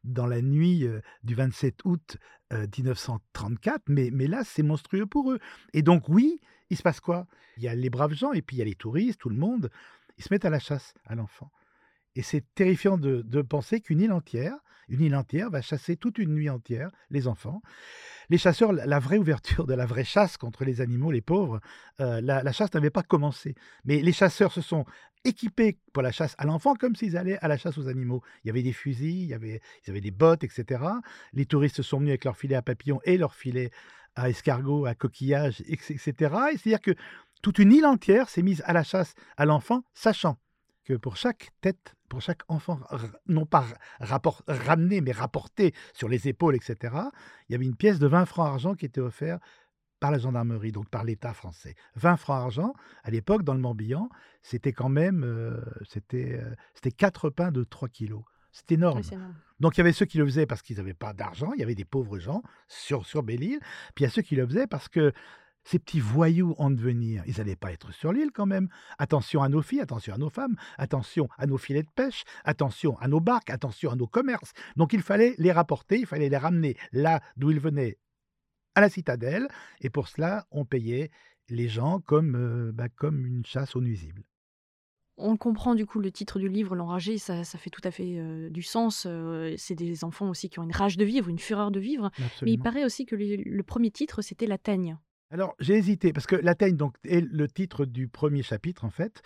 dans 0.04 0.26
la 0.26 0.42
nuit 0.42 0.86
du 1.22 1.34
27 1.34 1.84
août 1.84 2.16
1934, 2.52 3.84
mais, 3.88 4.10
là, 4.26 4.42
c'est 4.44 4.62
monstrueux 4.62 5.06
pour 5.06 5.32
eux. 5.32 5.38
Et 5.72 5.82
donc, 5.82 6.08
oui, 6.08 6.40
il 6.70 6.76
se 6.76 6.82
passe 6.82 7.00
quoi? 7.00 7.26
Il 7.56 7.62
y 7.62 7.68
a 7.68 7.74
les 7.74 7.90
braves 7.90 8.14
gens, 8.14 8.32
et 8.32 8.42
puis 8.42 8.56
il 8.56 8.58
y 8.58 8.62
a 8.62 8.66
les 8.66 8.74
touristes, 8.74 9.20
tout 9.20 9.28
le 9.28 9.36
monde. 9.36 9.70
Ils 10.18 10.24
se 10.24 10.32
mettent 10.32 10.44
à 10.44 10.50
la 10.50 10.58
chasse 10.58 10.94
à 11.06 11.14
l'enfant. 11.14 11.50
Et 12.14 12.22
c'est 12.22 12.44
terrifiant 12.54 12.98
de, 12.98 13.42
penser 13.42 13.80
qu'une 13.80 14.00
île 14.00 14.12
entière, 14.12 14.54
une 14.88 15.00
île 15.00 15.14
entière 15.14 15.50
va 15.50 15.62
chasser 15.62 15.96
toute 15.96 16.18
une 16.18 16.34
nuit 16.34 16.50
entière 16.50 16.90
les 17.10 17.26
enfants. 17.26 17.62
Les 18.28 18.38
chasseurs, 18.38 18.72
la 18.72 18.98
vraie 18.98 19.18
ouverture 19.18 19.66
de 19.66 19.74
la 19.74 19.86
vraie 19.86 20.04
chasse 20.04 20.36
contre 20.36 20.64
les 20.64 20.80
animaux, 20.80 21.10
les 21.10 21.20
pauvres, 21.20 21.60
euh, 22.00 22.20
la, 22.20 22.42
la 22.42 22.52
chasse 22.52 22.72
n'avait 22.74 22.90
pas 22.90 23.02
commencé. 23.02 23.54
Mais 23.84 24.02
les 24.02 24.12
chasseurs 24.12 24.52
se 24.52 24.60
sont 24.60 24.84
équipés 25.24 25.78
pour 25.92 26.02
la 26.02 26.12
chasse 26.12 26.34
à 26.38 26.44
l'enfant 26.44 26.74
comme 26.74 26.96
s'ils 26.96 27.16
allaient 27.16 27.38
à 27.38 27.48
la 27.48 27.56
chasse 27.56 27.78
aux 27.78 27.88
animaux. 27.88 28.22
Il 28.44 28.48
y 28.48 28.50
avait 28.50 28.62
des 28.62 28.72
fusils, 28.72 29.22
il 29.22 29.28
y 29.28 29.34
avait, 29.34 29.60
ils 29.86 29.90
avaient 29.90 30.00
des 30.00 30.10
bottes, 30.10 30.44
etc. 30.44 30.82
Les 31.32 31.46
touristes 31.46 31.82
sont 31.82 31.98
venus 31.98 32.10
avec 32.10 32.24
leurs 32.24 32.36
filets 32.36 32.56
à 32.56 32.62
papillons 32.62 33.00
et 33.04 33.16
leurs 33.16 33.34
filets 33.34 33.70
à 34.14 34.28
escargots, 34.28 34.86
à 34.86 34.94
coquillages, 34.94 35.62
etc. 35.66 36.12
Et 36.52 36.58
c'est-à-dire 36.58 36.80
que 36.80 36.94
toute 37.42 37.58
une 37.58 37.72
île 37.72 37.86
entière 37.86 38.28
s'est 38.28 38.42
mise 38.42 38.62
à 38.66 38.72
la 38.72 38.84
chasse 38.84 39.14
à 39.36 39.46
l'enfant, 39.46 39.84
sachant 39.94 40.38
que 40.84 40.94
pour 40.94 41.16
chaque 41.16 41.50
tête, 41.60 41.94
pour 42.12 42.20
chaque 42.20 42.42
enfant, 42.48 42.78
non 43.26 43.46
pas 43.46 43.64
rapport- 43.98 44.42
ramené, 44.46 45.00
mais 45.00 45.12
rapporté 45.12 45.72
sur 45.94 46.10
les 46.10 46.28
épaules, 46.28 46.54
etc., 46.54 46.94
il 47.48 47.52
y 47.52 47.54
avait 47.54 47.64
une 47.64 47.74
pièce 47.74 47.98
de 47.98 48.06
20 48.06 48.26
francs 48.26 48.46
argent 48.48 48.74
qui 48.74 48.84
était 48.84 49.00
offerte 49.00 49.40
par 49.98 50.10
la 50.10 50.18
gendarmerie, 50.18 50.72
donc 50.72 50.90
par 50.90 51.04
l'État 51.04 51.32
français. 51.32 51.74
20 51.94 52.18
francs 52.18 52.42
argent, 52.42 52.74
à 53.02 53.10
l'époque, 53.10 53.44
dans 53.44 53.54
le 53.54 53.60
Morbihan, 53.60 54.10
c'était 54.42 54.74
quand 54.74 54.90
même 54.90 55.24
euh, 55.24 55.58
c'était, 55.88 56.38
euh, 56.38 56.54
c'était 56.74 56.90
4 56.90 57.30
pains 57.30 57.50
de 57.50 57.64
3 57.64 57.88
kilos. 57.88 58.24
C'est 58.50 58.72
énorme. 58.72 59.00
Oui, 59.00 59.08
énorme. 59.10 59.34
Donc 59.60 59.78
il 59.78 59.78
y 59.78 59.80
avait 59.80 59.94
ceux 59.94 60.04
qui 60.04 60.18
le 60.18 60.26
faisaient 60.26 60.44
parce 60.44 60.60
qu'ils 60.60 60.76
n'avaient 60.76 60.92
pas 60.92 61.14
d'argent, 61.14 61.52
il 61.54 61.60
y 61.60 61.62
avait 61.62 61.74
des 61.74 61.86
pauvres 61.86 62.18
gens 62.18 62.42
sur, 62.68 63.06
sur 63.06 63.22
Belle-Île, 63.22 63.60
puis 63.94 64.02
il 64.02 64.02
y 64.02 64.06
a 64.06 64.10
ceux 64.10 64.20
qui 64.20 64.36
le 64.36 64.46
faisaient 64.46 64.66
parce 64.66 64.90
que 64.90 65.14
ces 65.64 65.78
petits 65.78 66.00
voyous 66.00 66.54
en 66.58 66.70
devenir, 66.70 67.22
ils 67.26 67.38
n'allaient 67.38 67.56
pas 67.56 67.72
être 67.72 67.92
sur 67.92 68.12
l'île 68.12 68.30
quand 68.32 68.46
même. 68.46 68.68
Attention 68.98 69.42
à 69.42 69.48
nos 69.48 69.62
filles, 69.62 69.80
attention 69.80 70.14
à 70.14 70.18
nos 70.18 70.30
femmes, 70.30 70.56
attention 70.78 71.28
à 71.38 71.46
nos 71.46 71.58
filets 71.58 71.82
de 71.82 71.90
pêche, 71.94 72.24
attention 72.44 72.98
à 72.98 73.08
nos 73.08 73.20
barques, 73.20 73.50
attention 73.50 73.90
à 73.90 73.96
nos 73.96 74.06
commerces. 74.06 74.52
Donc 74.76 74.92
il 74.92 75.02
fallait 75.02 75.34
les 75.38 75.52
rapporter, 75.52 75.98
il 76.00 76.06
fallait 76.06 76.28
les 76.28 76.36
ramener 76.36 76.76
là 76.92 77.20
d'où 77.36 77.50
ils 77.50 77.60
venaient 77.60 77.98
à 78.74 78.80
la 78.80 78.88
citadelle, 78.88 79.48
et 79.80 79.90
pour 79.90 80.08
cela 80.08 80.46
on 80.50 80.64
payait 80.64 81.10
les 81.48 81.68
gens 81.68 82.00
comme, 82.00 82.34
euh, 82.36 82.72
bah, 82.72 82.88
comme 82.88 83.26
une 83.26 83.44
chasse 83.44 83.76
aux 83.76 83.80
nuisibles. 83.82 84.24
On 85.18 85.36
comprend 85.36 85.74
du 85.74 85.84
coup 85.84 86.00
le 86.00 86.10
titre 86.10 86.38
du 86.38 86.48
livre, 86.48 86.74
L'enragé, 86.74 87.18
ça, 87.18 87.44
ça 87.44 87.58
fait 87.58 87.68
tout 87.68 87.82
à 87.84 87.90
fait 87.90 88.18
euh, 88.18 88.48
du 88.48 88.62
sens. 88.62 89.04
euh, 89.06 89.54
c'est 89.58 89.74
des 89.74 90.04
enfants 90.04 90.30
aussi 90.30 90.48
qui 90.48 90.58
ont 90.58 90.62
une 90.62 90.72
rage 90.72 90.96
de 90.96 91.04
vivre, 91.04 91.28
une 91.28 91.38
fureur 91.38 91.70
de 91.70 91.78
vivre. 91.78 92.10
Mais 92.42 92.52
il 92.52 92.58
paraît 92.58 92.84
aussi 92.84 93.04
que 93.04 93.14
le, 93.14 93.36
le 93.36 93.62
premier 93.62 93.90
titre, 93.90 94.22
c'était 94.22 94.46
La 94.46 94.56
Teigne. 94.56 94.96
Alors, 95.32 95.56
j'ai 95.58 95.76
hésité, 95.78 96.12
parce 96.12 96.26
que 96.26 96.36
La 96.36 96.54
Teigne 96.54 96.76
donc, 96.76 96.94
est 97.04 97.22
le 97.22 97.48
titre 97.48 97.86
du 97.86 98.06
premier 98.06 98.42
chapitre, 98.42 98.84
en 98.84 98.90
fait. 98.90 99.22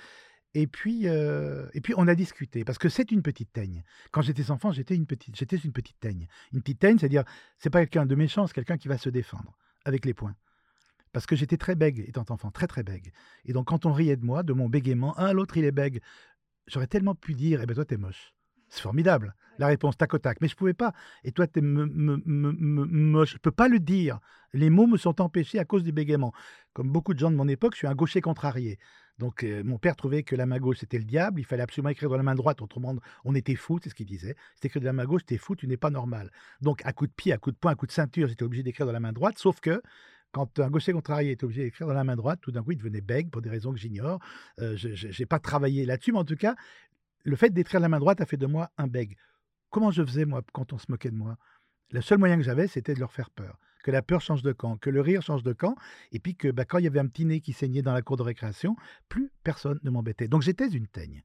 Et 0.54 0.68
puis, 0.68 1.08
euh, 1.08 1.66
et 1.74 1.80
puis, 1.80 1.94
on 1.96 2.06
a 2.06 2.14
discuté, 2.14 2.64
parce 2.64 2.78
que 2.78 2.88
c'est 2.88 3.10
une 3.10 3.22
petite 3.22 3.52
teigne. 3.52 3.82
Quand 4.12 4.22
j'étais 4.22 4.52
enfant, 4.52 4.70
j'étais 4.70 4.94
une 4.94 5.04
petite, 5.04 5.34
j'étais 5.34 5.56
une 5.56 5.72
petite 5.72 5.98
teigne. 5.98 6.28
Une 6.52 6.62
petite 6.62 6.78
teigne, 6.78 6.96
c'est-à-dire, 6.96 7.24
c'est 7.58 7.70
pas 7.70 7.80
quelqu'un 7.80 8.06
de 8.06 8.14
méchant, 8.14 8.46
c'est 8.46 8.54
quelqu'un 8.54 8.78
qui 8.78 8.86
va 8.86 8.98
se 8.98 9.08
défendre 9.08 9.58
avec 9.84 10.04
les 10.04 10.14
poings. 10.14 10.36
Parce 11.12 11.26
que 11.26 11.34
j'étais 11.34 11.56
très 11.56 11.74
bègue 11.74 12.04
étant 12.06 12.24
enfant, 12.28 12.52
très 12.52 12.68
très 12.68 12.84
bègue. 12.84 13.12
Et 13.44 13.52
donc, 13.52 13.66
quand 13.66 13.84
on 13.84 13.92
riait 13.92 14.16
de 14.16 14.24
moi, 14.24 14.44
de 14.44 14.52
mon 14.52 14.68
bégaiement, 14.68 15.18
un, 15.18 15.32
l'autre, 15.32 15.56
il 15.56 15.64
est 15.64 15.72
bègue, 15.72 16.00
j'aurais 16.68 16.86
tellement 16.86 17.16
pu 17.16 17.34
dire, 17.34 17.62
eh 17.62 17.66
ben 17.66 17.74
toi, 17.74 17.84
t'es 17.84 17.96
moche. 17.96 18.32
C'est 18.76 18.82
formidable, 18.82 19.34
la 19.58 19.68
réponse 19.68 19.96
tac 19.96 20.12
au 20.12 20.18
tac. 20.18 20.38
Mais 20.42 20.48
je 20.48 20.54
pouvais 20.54 20.74
pas. 20.74 20.92
Et 21.24 21.32
toi, 21.32 21.46
t'es 21.46 21.62
me- 21.62 21.86
me-. 21.86 23.24
Je 23.24 23.38
peux 23.38 23.50
pas 23.50 23.68
le 23.68 23.80
dire. 23.80 24.20
Les 24.52 24.68
mots 24.68 24.86
me 24.86 24.98
sont 24.98 25.20
empêchés 25.20 25.58
à 25.58 25.64
cause 25.64 25.82
du 25.82 25.92
bégaiement. 25.92 26.32
Comme 26.74 26.90
beaucoup 26.90 27.14
de 27.14 27.18
gens 27.18 27.30
de 27.30 27.36
mon 27.36 27.48
époque, 27.48 27.72
je 27.72 27.78
suis 27.78 27.86
un 27.86 27.94
gaucher 27.94 28.20
contrarié. 28.20 28.78
Donc, 29.18 29.44
euh, 29.44 29.62
mon 29.64 29.78
père 29.78 29.96
trouvait 29.96 30.22
que 30.24 30.36
la 30.36 30.44
main 30.44 30.58
gauche, 30.58 30.78
c'était 30.80 30.98
le 30.98 31.04
diable. 31.04 31.40
Il 31.40 31.44
fallait 31.44 31.62
absolument 31.62 31.88
écrire 31.88 32.10
dans 32.10 32.18
la 32.18 32.22
main 32.22 32.34
droite. 32.34 32.60
Autrement, 32.60 32.94
on 33.24 33.34
était 33.34 33.54
fou, 33.54 33.78
c'est 33.82 33.88
ce 33.88 33.94
qu'il 33.94 34.06
disait. 34.06 34.36
C'est 34.54 34.66
écrit 34.66 34.80
de 34.80 34.84
la 34.84 34.92
main 34.92 35.06
gauche, 35.06 35.24
t'es 35.24 35.38
fou, 35.38 35.56
tu 35.56 35.66
n'es 35.66 35.78
pas 35.78 35.88
normal. 35.90 36.30
Donc, 36.60 36.82
à 36.84 36.92
coup 36.92 37.06
de 37.06 37.12
pied, 37.12 37.32
à 37.32 37.38
coup 37.38 37.50
de 37.50 37.56
poing, 37.56 37.72
à 37.72 37.74
coup 37.76 37.86
de 37.86 37.92
ceinture, 37.92 38.28
j'étais 38.28 38.44
obligé 38.44 38.62
d'écrire 38.62 38.84
dans 38.84 38.92
la 38.92 39.00
main 39.00 39.14
droite. 39.14 39.38
Sauf 39.38 39.60
que, 39.60 39.80
quand 40.32 40.58
un 40.60 40.68
gaucher 40.68 40.92
contrarié 40.92 41.30
était 41.30 41.44
obligé 41.44 41.62
d'écrire 41.62 41.86
dans 41.86 41.94
la 41.94 42.04
main 42.04 42.16
droite, 42.16 42.40
tout 42.42 42.52
d'un 42.52 42.62
coup, 42.62 42.72
il 42.72 42.76
devenait 42.76 43.00
bègue 43.00 43.30
pour 43.30 43.40
des 43.40 43.48
raisons 43.48 43.72
que 43.72 43.78
j'ignore. 43.78 44.18
Euh, 44.60 44.76
je 44.76 45.18
n'ai 45.18 45.26
pas 45.26 45.38
travaillé 45.38 45.86
là-dessus, 45.86 46.12
mais 46.12 46.18
en 46.18 46.24
tout 46.24 46.36
cas, 46.36 46.54
le 47.26 47.36
fait 47.36 47.50
d'écrire 47.50 47.80
la 47.80 47.88
main 47.88 47.98
droite 47.98 48.20
a 48.20 48.26
fait 48.26 48.36
de 48.36 48.46
moi 48.46 48.70
un 48.78 48.86
bègue. 48.86 49.16
Comment 49.70 49.90
je 49.90 50.04
faisais, 50.04 50.24
moi, 50.24 50.42
quand 50.52 50.72
on 50.72 50.78
se 50.78 50.86
moquait 50.88 51.10
de 51.10 51.16
moi? 51.16 51.36
Le 51.90 52.00
seul 52.00 52.18
moyen 52.18 52.36
que 52.36 52.42
j'avais, 52.42 52.68
c'était 52.68 52.94
de 52.94 53.00
leur 53.00 53.12
faire 53.12 53.30
peur. 53.30 53.58
Que 53.84 53.90
la 53.90 54.00
peur 54.00 54.20
change 54.20 54.42
de 54.42 54.52
camp, 54.52 54.76
que 54.76 54.90
le 54.90 55.00
rire 55.00 55.22
change 55.22 55.42
de 55.42 55.52
camp, 55.52 55.76
et 56.12 56.18
puis 56.18 56.36
que 56.36 56.48
bah, 56.48 56.64
quand 56.64 56.78
il 56.78 56.84
y 56.84 56.86
avait 56.86 57.00
un 57.00 57.06
petit 57.06 57.24
nez 57.24 57.40
qui 57.40 57.52
saignait 57.52 57.82
dans 57.82 57.92
la 57.92 58.02
cour 58.02 58.16
de 58.16 58.22
récréation, 58.22 58.76
plus 59.08 59.30
personne 59.42 59.78
ne 59.82 59.90
m'embêtait. 59.90 60.28
Donc 60.28 60.42
j'étais 60.42 60.68
une 60.68 60.86
teigne. 60.86 61.22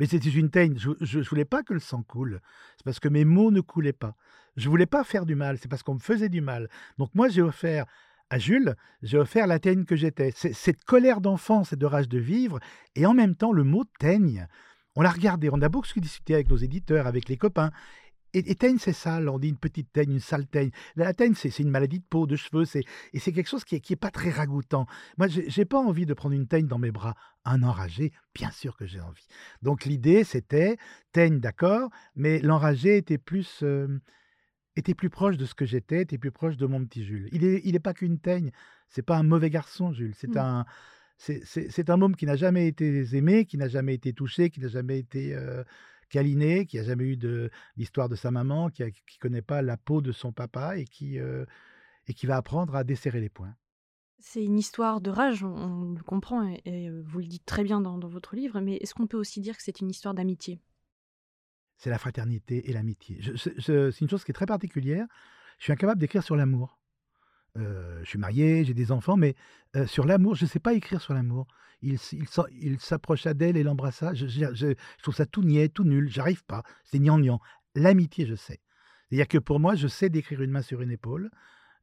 Mais 0.00 0.06
c'était 0.06 0.28
une 0.28 0.50
teigne. 0.50 0.76
Je 0.76 1.18
ne 1.18 1.24
voulais 1.24 1.44
pas 1.44 1.62
que 1.62 1.72
le 1.72 1.80
sang 1.80 2.02
coule. 2.02 2.40
C'est 2.76 2.84
parce 2.84 2.98
que 2.98 3.08
mes 3.08 3.24
mots 3.24 3.52
ne 3.52 3.60
coulaient 3.60 3.92
pas. 3.92 4.16
Je 4.56 4.68
voulais 4.68 4.86
pas 4.86 5.04
faire 5.04 5.24
du 5.24 5.36
mal. 5.36 5.58
C'est 5.58 5.68
parce 5.68 5.84
qu'on 5.84 5.94
me 5.94 6.00
faisait 6.00 6.28
du 6.28 6.40
mal. 6.40 6.68
Donc 6.98 7.14
moi, 7.14 7.28
j'ai 7.28 7.42
offert 7.42 7.86
à 8.30 8.38
Jules, 8.38 8.74
j'ai 9.02 9.18
offert 9.18 9.46
la 9.46 9.60
teigne 9.60 9.84
que 9.84 9.94
j'étais. 9.94 10.32
Cette 10.32 10.84
colère 10.84 11.20
d'enfance 11.20 11.72
et 11.72 11.76
de 11.76 11.86
rage 11.86 12.08
de 12.08 12.18
vivre, 12.18 12.58
et 12.96 13.06
en 13.06 13.14
même 13.14 13.36
temps 13.36 13.52
le 13.52 13.62
mot 13.62 13.84
teigne. 14.00 14.48
On 14.96 15.02
l'a 15.02 15.10
regardé, 15.10 15.48
on 15.52 15.60
a 15.62 15.68
beaucoup 15.68 16.00
discuté 16.00 16.34
avec 16.34 16.48
nos 16.48 16.56
éditeurs, 16.56 17.06
avec 17.06 17.28
les 17.28 17.36
copains. 17.36 17.70
Et, 18.32 18.50
et 18.50 18.54
teigne, 18.56 18.78
c'est 18.78 18.92
sale, 18.92 19.28
on 19.28 19.38
dit 19.38 19.48
une 19.48 19.56
petite 19.56 19.92
teigne, 19.92 20.10
une 20.12 20.20
sale 20.20 20.46
teigne. 20.46 20.70
La, 20.96 21.04
la 21.04 21.14
teigne, 21.14 21.34
c'est 21.34 21.56
une 21.60 21.70
maladie 21.70 22.00
de 22.00 22.04
peau, 22.04 22.26
de 22.26 22.34
cheveux, 22.34 22.64
c'est- 22.64 22.82
et 23.12 23.20
c'est 23.20 23.32
quelque 23.32 23.48
chose 23.48 23.64
qui 23.64 23.76
est, 23.76 23.80
qui 23.80 23.92
est 23.92 23.96
pas 23.96 24.10
très 24.10 24.30
ragoûtant. 24.30 24.86
Moi, 25.18 25.28
j'ai 25.28 25.64
pas 25.64 25.78
envie 25.78 26.04
de 26.04 26.14
prendre 26.14 26.34
une 26.34 26.48
teigne 26.48 26.66
dans 26.66 26.78
mes 26.78 26.90
bras. 26.90 27.14
Un 27.44 27.62
enragé, 27.62 28.12
bien 28.34 28.50
sûr 28.50 28.76
que 28.76 28.86
j'ai 28.86 29.00
envie. 29.00 29.26
Donc 29.62 29.84
l'idée, 29.84 30.24
c'était 30.24 30.78
teigne, 31.12 31.38
d'accord, 31.38 31.90
mais 32.16 32.40
l'enragé 32.40 32.96
était 32.96 33.18
plus, 33.18 33.60
euh, 33.62 34.00
était 34.74 34.94
plus 34.94 35.10
proche 35.10 35.36
de 35.36 35.46
ce 35.46 35.54
que 35.54 35.64
j'étais, 35.64 36.02
était 36.02 36.18
plus 36.18 36.32
proche 36.32 36.56
de 36.56 36.66
mon 36.66 36.84
petit 36.84 37.04
Jules. 37.04 37.28
Il 37.30 37.44
est, 37.44 37.60
il 37.64 37.76
est 37.76 37.80
pas 37.80 37.94
qu'une 37.94 38.18
teigne, 38.18 38.50
c'est 38.88 39.02
pas 39.02 39.16
un 39.16 39.22
mauvais 39.22 39.50
garçon, 39.50 39.92
Jules. 39.92 40.14
C'est 40.16 40.34
Mm. 40.34 40.38
un, 40.38 40.66
c'est- 41.16 41.90
un 41.90 41.96
môme 41.96 42.16
qui 42.16 42.26
n'a 42.26 42.36
jamais 42.36 42.66
été 42.66 43.04
aimé, 43.14 43.46
qui 43.46 43.56
n'a 43.56 43.68
jamais 43.68 43.94
été 43.94 44.12
touché, 44.12 44.50
qui 44.50 44.60
n'a 44.60 44.68
jamais 44.68 44.98
été 44.98 45.34
euh, 45.34 45.64
câliné, 46.08 46.66
qui 46.66 46.76
n'a 46.76 46.84
jamais 46.84 47.04
eu 47.04 47.16
de 47.16 47.50
l'histoire 47.76 48.08
de 48.08 48.16
sa 48.16 48.30
maman, 48.30 48.68
qui 48.68 48.82
ne 48.82 48.90
connaît 49.20 49.42
pas 49.42 49.62
la 49.62 49.76
peau 49.76 50.00
de 50.00 50.12
son 50.12 50.32
papa 50.32 50.76
et 50.76 50.84
qui, 50.84 51.18
euh, 51.18 51.44
et 52.06 52.14
qui 52.14 52.26
va 52.26 52.36
apprendre 52.36 52.74
à 52.74 52.84
desserrer 52.84 53.20
les 53.20 53.28
poings. 53.28 53.54
C'est 54.18 54.44
une 54.44 54.58
histoire 54.58 55.00
de 55.00 55.10
rage, 55.10 55.44
on, 55.44 55.54
on 55.54 55.92
le 55.92 56.02
comprend, 56.02 56.48
et, 56.48 56.62
et, 56.64 56.90
vous 56.90 57.18
le 57.18 57.26
dites 57.26 57.44
très 57.44 57.62
bien 57.62 57.80
dans, 57.80 57.98
dans 57.98 58.08
votre 58.08 58.34
livre, 58.36 58.60
mais 58.60 58.76
est-ce 58.76 58.94
qu'on 58.94 59.06
peut 59.06 59.18
aussi 59.18 59.40
dire 59.40 59.56
que 59.56 59.62
c'est 59.62 59.80
une 59.80 59.90
histoire 59.90 60.14
d'amitié? 60.14 60.60
C'est 61.76 61.90
la 61.90 61.98
fraternité 61.98 62.70
et 62.70 62.72
l'amitié. 62.72 63.20
C'est 63.36 64.00
une 64.00 64.08
chose 64.08 64.24
qui 64.24 64.30
est 64.30 64.34
très 64.34 64.46
particulière. 64.46 65.06
Je 65.58 65.64
suis 65.64 65.72
incapable 65.72 66.00
d'écrire 66.00 66.22
sur 66.22 66.36
l'amour. 66.36 66.78
Je 67.56 68.04
suis 68.04 68.18
marié, 68.18 68.64
j'ai 68.64 68.74
des 68.74 68.90
enfants, 68.92 69.16
mais 69.16 69.34
sur 69.86 70.04
l'amour, 70.04 70.34
je 70.34 70.44
ne 70.44 70.48
sais 70.48 70.60
pas 70.60 70.74
écrire 70.74 71.00
sur 71.00 71.14
l'amour. 71.14 71.46
Il, 71.82 71.98
s'approcha 72.80 73.34
d'elle 73.34 73.56
et 73.56 73.62
l'embrassa. 73.62 74.14
Je, 74.14 74.74
trouve 75.02 75.14
ça 75.14 75.26
tout 75.26 75.42
niais, 75.42 75.68
tout 75.68 75.84
nul. 75.84 76.08
J'arrive 76.08 76.44
pas. 76.44 76.62
C'est 76.84 76.98
gnangnan. 76.98 77.40
L'amitié, 77.74 78.26
je 78.26 78.34
sais. 78.34 78.60
C'est-à-dire 79.08 79.28
que 79.28 79.38
pour 79.38 79.60
moi, 79.60 79.74
je 79.74 79.86
sais 79.86 80.08
décrire 80.08 80.42
une 80.42 80.50
main 80.50 80.62
sur 80.62 80.80
une 80.80 80.90
épaule. 80.90 81.30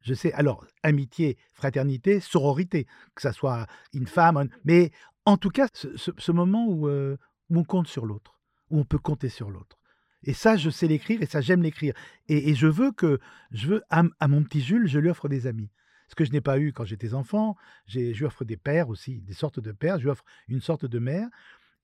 Je 0.02 0.14
sais, 0.14 0.32
alors, 0.32 0.66
amitié, 0.82 1.38
fraternité, 1.52 2.18
sororité, 2.18 2.86
que 3.14 3.22
ça 3.22 3.32
soit 3.32 3.66
une 3.92 4.08
femme, 4.08 4.48
mais 4.64 4.90
en 5.24 5.36
tout 5.36 5.50
cas, 5.50 5.68
ce, 5.72 6.32
moment 6.32 6.66
où 6.66 6.88
on 6.88 7.64
compte 7.64 7.86
sur 7.86 8.04
l'autre, 8.04 8.40
où 8.70 8.80
on 8.80 8.84
peut 8.84 8.98
compter 8.98 9.28
sur 9.28 9.50
l'autre. 9.50 9.78
Et 10.24 10.32
ça, 10.32 10.56
je 10.56 10.70
sais 10.70 10.86
l'écrire 10.86 11.22
et 11.22 11.26
ça, 11.26 11.40
j'aime 11.40 11.62
l'écrire. 11.62 11.94
Et, 12.28 12.54
je 12.54 12.66
veux 12.66 12.92
que, 12.92 13.18
je 13.50 13.68
veux, 13.68 13.82
à, 13.90 14.28
mon 14.28 14.42
petit 14.42 14.60
Jules, 14.60 14.86
je 14.86 14.98
lui 14.98 15.08
offre 15.08 15.28
des 15.28 15.46
amis. 15.46 15.70
Ce 16.08 16.14
que 16.14 16.24
je 16.24 16.30
n'ai 16.30 16.40
pas 16.40 16.58
eu 16.58 16.72
quand 16.72 16.84
j'étais 16.84 17.14
enfant. 17.14 17.56
Je 17.86 17.98
lui 17.98 18.24
offre 18.24 18.44
des 18.44 18.56
pères 18.56 18.88
aussi, 18.88 19.22
des 19.22 19.32
sortes 19.32 19.60
de 19.60 19.72
pères. 19.72 19.98
Je 19.98 20.04
lui 20.04 20.10
offre 20.10 20.24
une 20.48 20.60
sorte 20.60 20.84
de 20.84 20.98
mère. 20.98 21.28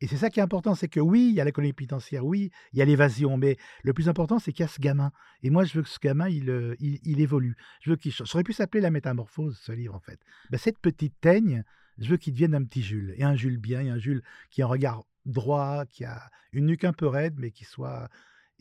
Et 0.01 0.07
c'est 0.07 0.17
ça 0.17 0.31
qui 0.31 0.39
est 0.39 0.43
important, 0.43 0.77
c'est 0.77 0.87
que 0.89 1.01
oui, 1.01 1.29
il 1.31 1.35
y 1.35 1.41
a 1.41 1.45
la 1.45 1.51
colonie 1.51 1.73
pénitentiaire, 1.73 2.25
oui, 2.25 2.53
il 2.73 2.79
y 2.79 2.83
a 2.83 2.85
l'évasion, 2.85 3.37
mais 3.37 3.57
le 3.83 3.93
plus 3.93 4.09
important, 4.09 4.39
c'est 4.39 4.53
qu'il 4.53 4.63
y 4.63 4.65
a 4.65 4.69
ce 4.69 4.81
gamin. 4.81 5.11
Et 5.43 5.51
moi, 5.51 5.65
je 5.65 5.75
veux 5.75 5.83
que 5.83 5.89
ce 5.89 5.99
gamin, 5.99 6.29
il, 6.29 6.51
euh, 6.51 6.77
il 6.79 7.21
évolue. 7.21 7.57
Je 7.81 7.91
veux 7.91 7.97
qu'il 7.97 8.13
change. 8.13 8.29
Ça 8.29 8.37
aurait 8.37 8.45
pu 8.45 8.53
s'appeler 8.53 8.81
La 8.81 8.93
Métamorphose, 8.93 9.59
ce 9.61 9.73
livre, 9.73 9.97
en 9.97 10.01
fait. 10.01 10.21
Ben, 10.51 10.59
cette 10.59 10.79
petite 10.79 11.15
teigne, 11.21 11.65
je 11.99 12.11
veux 12.11 12.17
qu'il 12.17 12.33
devienne 12.33 12.55
un 12.55 12.63
petit 12.63 12.83
Jules. 12.83 13.13
Et 13.17 13.25
un 13.25 13.35
Jules 13.35 13.59
bien, 13.59 13.81
et 13.81 13.89
un 13.89 13.99
Jules 13.99 14.23
qui 14.51 14.63
a 14.63 14.67
un 14.67 14.69
regard 14.69 15.05
droit, 15.29 15.85
qui 15.87 16.05
a 16.05 16.31
une 16.53 16.67
nuque 16.67 16.85
un 16.85 16.93
peu 16.93 17.07
raide, 17.07 17.35
mais 17.39 17.51
qui 17.51 17.65
soit. 17.65 18.09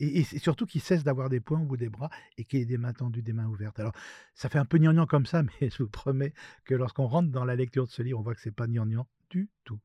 Et, 0.00 0.22
surtout 0.22 0.64
qu'il 0.64 0.80
cesse 0.80 1.02
d'avoir 1.02 1.28
des 1.28 1.40
poings 1.40 1.60
au 1.60 1.64
bout 1.64 1.76
des 1.76 1.88
bras 1.88 2.08
et 2.36 2.44
qu'il 2.44 2.60
ait 2.60 2.66
des 2.66 2.78
mains 2.78 2.92
tendues, 2.92 3.22
des 3.22 3.32
mains 3.32 3.48
ouvertes. 3.48 3.80
Alors, 3.80 3.92
ça 4.34 4.48
fait 4.48 4.58
un 4.58 4.64
peu 4.64 4.78
gnangnan 4.78 5.06
comme 5.06 5.26
ça, 5.26 5.42
mais 5.60 5.70
je 5.70 5.82
vous 5.82 5.88
promets 5.88 6.32
que 6.64 6.74
lorsqu'on 6.74 7.06
rentre 7.06 7.30
dans 7.30 7.44
la 7.44 7.56
lecture 7.56 7.86
de 7.86 7.90
ce 7.90 8.02
livre, 8.02 8.20
on 8.20 8.22
voit 8.22 8.34
que 8.34 8.40
c'est 8.40 8.52
pas 8.54 8.68
gnangnan 8.68 9.08
du 9.30 9.50
tout. 9.64 9.80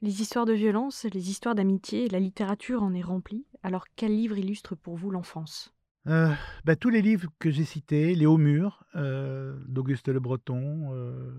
Les 0.00 0.22
histoires 0.22 0.46
de 0.46 0.52
violence, 0.52 1.04
les 1.12 1.30
histoires 1.30 1.56
d'amitié, 1.56 2.08
la 2.08 2.20
littérature 2.20 2.82
en 2.82 2.94
est 2.94 3.02
remplie. 3.02 3.46
Alors 3.62 3.84
quel 3.96 4.14
livre 4.14 4.38
illustre 4.38 4.76
pour 4.76 4.96
vous 4.96 5.10
l'enfance? 5.10 5.74
Euh, 6.06 6.32
bah, 6.64 6.76
tous 6.76 6.88
les 6.88 7.02
livres 7.02 7.28
que 7.38 7.50
j'ai 7.50 7.64
cités, 7.64 8.14
Les 8.14 8.24
Hauts 8.24 8.38
Murs 8.38 8.84
euh, 8.94 9.58
d'Auguste 9.66 10.08
Le 10.08 10.20
Breton, 10.20 10.90
euh, 10.92 11.32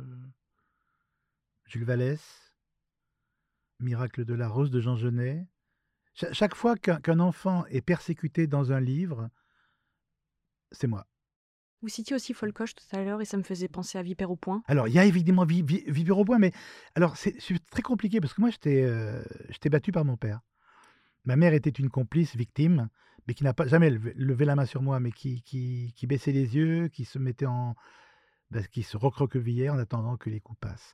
Jules 1.65 1.85
Vallès, 1.85 2.48
Miracle 3.79 4.25
de 4.25 4.33
la 4.33 4.47
Rose 4.47 4.71
de 4.71 4.79
Jean 4.81 4.95
Genet. 4.95 5.47
Cha- 6.13 6.33
chaque 6.33 6.55
fois 6.55 6.75
qu'un 6.77 7.19
enfant 7.19 7.65
est 7.67 7.81
persécuté 7.81 8.47
dans 8.47 8.71
un 8.71 8.79
livre, 8.79 9.29
c'est 10.71 10.87
moi. 10.87 11.05
Vous 11.81 11.87
citiez 11.87 12.15
aussi 12.15 12.33
Folcoche 12.33 12.75
tout 12.75 12.83
à 12.95 13.01
l'heure 13.03 13.21
et 13.21 13.25
ça 13.25 13.37
me 13.37 13.43
faisait 13.43 13.69
penser 13.69 13.97
à 13.97 14.03
Vipère 14.03 14.31
au 14.31 14.35
point. 14.35 14.61
Alors, 14.67 14.89
il 14.89 14.93
y 14.93 14.99
a 14.99 15.05
évidemment 15.05 15.45
Vi- 15.45 15.61
Vi- 15.63 15.83
Vivre 15.87 16.17
au 16.17 16.25
bois, 16.25 16.37
mais 16.37 16.51
alors 16.95 17.15
c'est 17.15 17.37
très 17.71 17.81
compliqué 17.81 18.19
parce 18.19 18.33
que 18.33 18.41
moi, 18.41 18.49
j'étais 18.49 18.83
euh, 18.83 19.23
battu 19.71 19.93
par 19.93 20.03
mon 20.03 20.17
père. 20.17 20.41
Ma 21.23 21.37
mère 21.37 21.53
était 21.53 21.69
une 21.69 21.89
complice 21.89 22.35
victime, 22.35 22.89
mais 23.27 23.33
qui 23.33 23.43
n'a 23.45 23.53
pas 23.53 23.65
jamais 23.67 23.89
levé, 23.89 24.13
levé 24.15 24.43
la 24.43 24.55
main 24.55 24.65
sur 24.65 24.81
moi, 24.81 24.99
mais 24.99 25.11
qui, 25.13 25.41
qui, 25.43 25.93
qui 25.95 26.05
baissait 26.07 26.33
les 26.33 26.55
yeux, 26.55 26.89
qui 26.89 27.05
se 27.05 27.17
mettait 27.17 27.45
en. 27.45 27.75
ben, 28.51 28.65
qui 28.67 28.83
se 28.83 28.97
recroquevillait 28.97 29.69
en 29.69 29.77
attendant 29.77 30.17
que 30.17 30.29
les 30.29 30.41
coups 30.41 30.59
passent. 30.59 30.93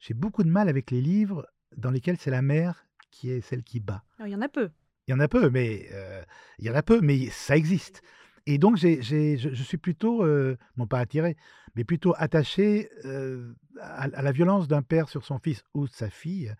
J'ai 0.00 0.14
beaucoup 0.14 0.44
de 0.44 0.50
mal 0.50 0.68
avec 0.70 0.90
les 0.90 1.02
livres 1.02 1.46
dans 1.76 1.90
lesquels 1.90 2.16
c'est 2.18 2.30
la 2.30 2.42
mère 2.42 2.86
qui 3.10 3.30
est 3.30 3.40
celle 3.40 3.62
qui 3.62 3.80
bat. 3.80 4.02
Alors, 4.18 4.28
il 4.28 4.32
y 4.32 4.36
en 4.36 4.42
a 4.42 4.48
peu. 4.48 4.70
Il 5.08 5.10
y 5.10 5.14
en 5.14 5.20
a 5.20 5.28
peu, 5.28 5.50
mais 5.50 5.86
euh, 5.92 6.22
il 6.58 6.66
y 6.66 6.70
en 6.70 6.74
a 6.74 6.82
peu, 6.82 7.00
mais 7.00 7.28
ça 7.30 7.56
existe. 7.56 8.02
Et 8.46 8.58
donc, 8.58 8.76
j'ai, 8.76 9.02
j'ai- 9.02 9.36
je, 9.36 9.50
je 9.50 9.62
suis 9.62 9.76
plutôt, 9.78 10.24
euh, 10.24 10.56
non 10.76 10.86
pas 10.86 10.98
attiré, 11.00 11.36
mais 11.76 11.84
plutôt 11.84 12.14
attaché 12.16 12.90
euh, 13.04 13.52
à, 13.80 14.04
à 14.04 14.22
la 14.22 14.32
violence 14.32 14.68
d'un 14.68 14.82
père 14.82 15.08
sur 15.08 15.24
son 15.24 15.38
fils 15.38 15.64
ou 15.74 15.86
sa 15.86 16.08
fille. 16.10 16.54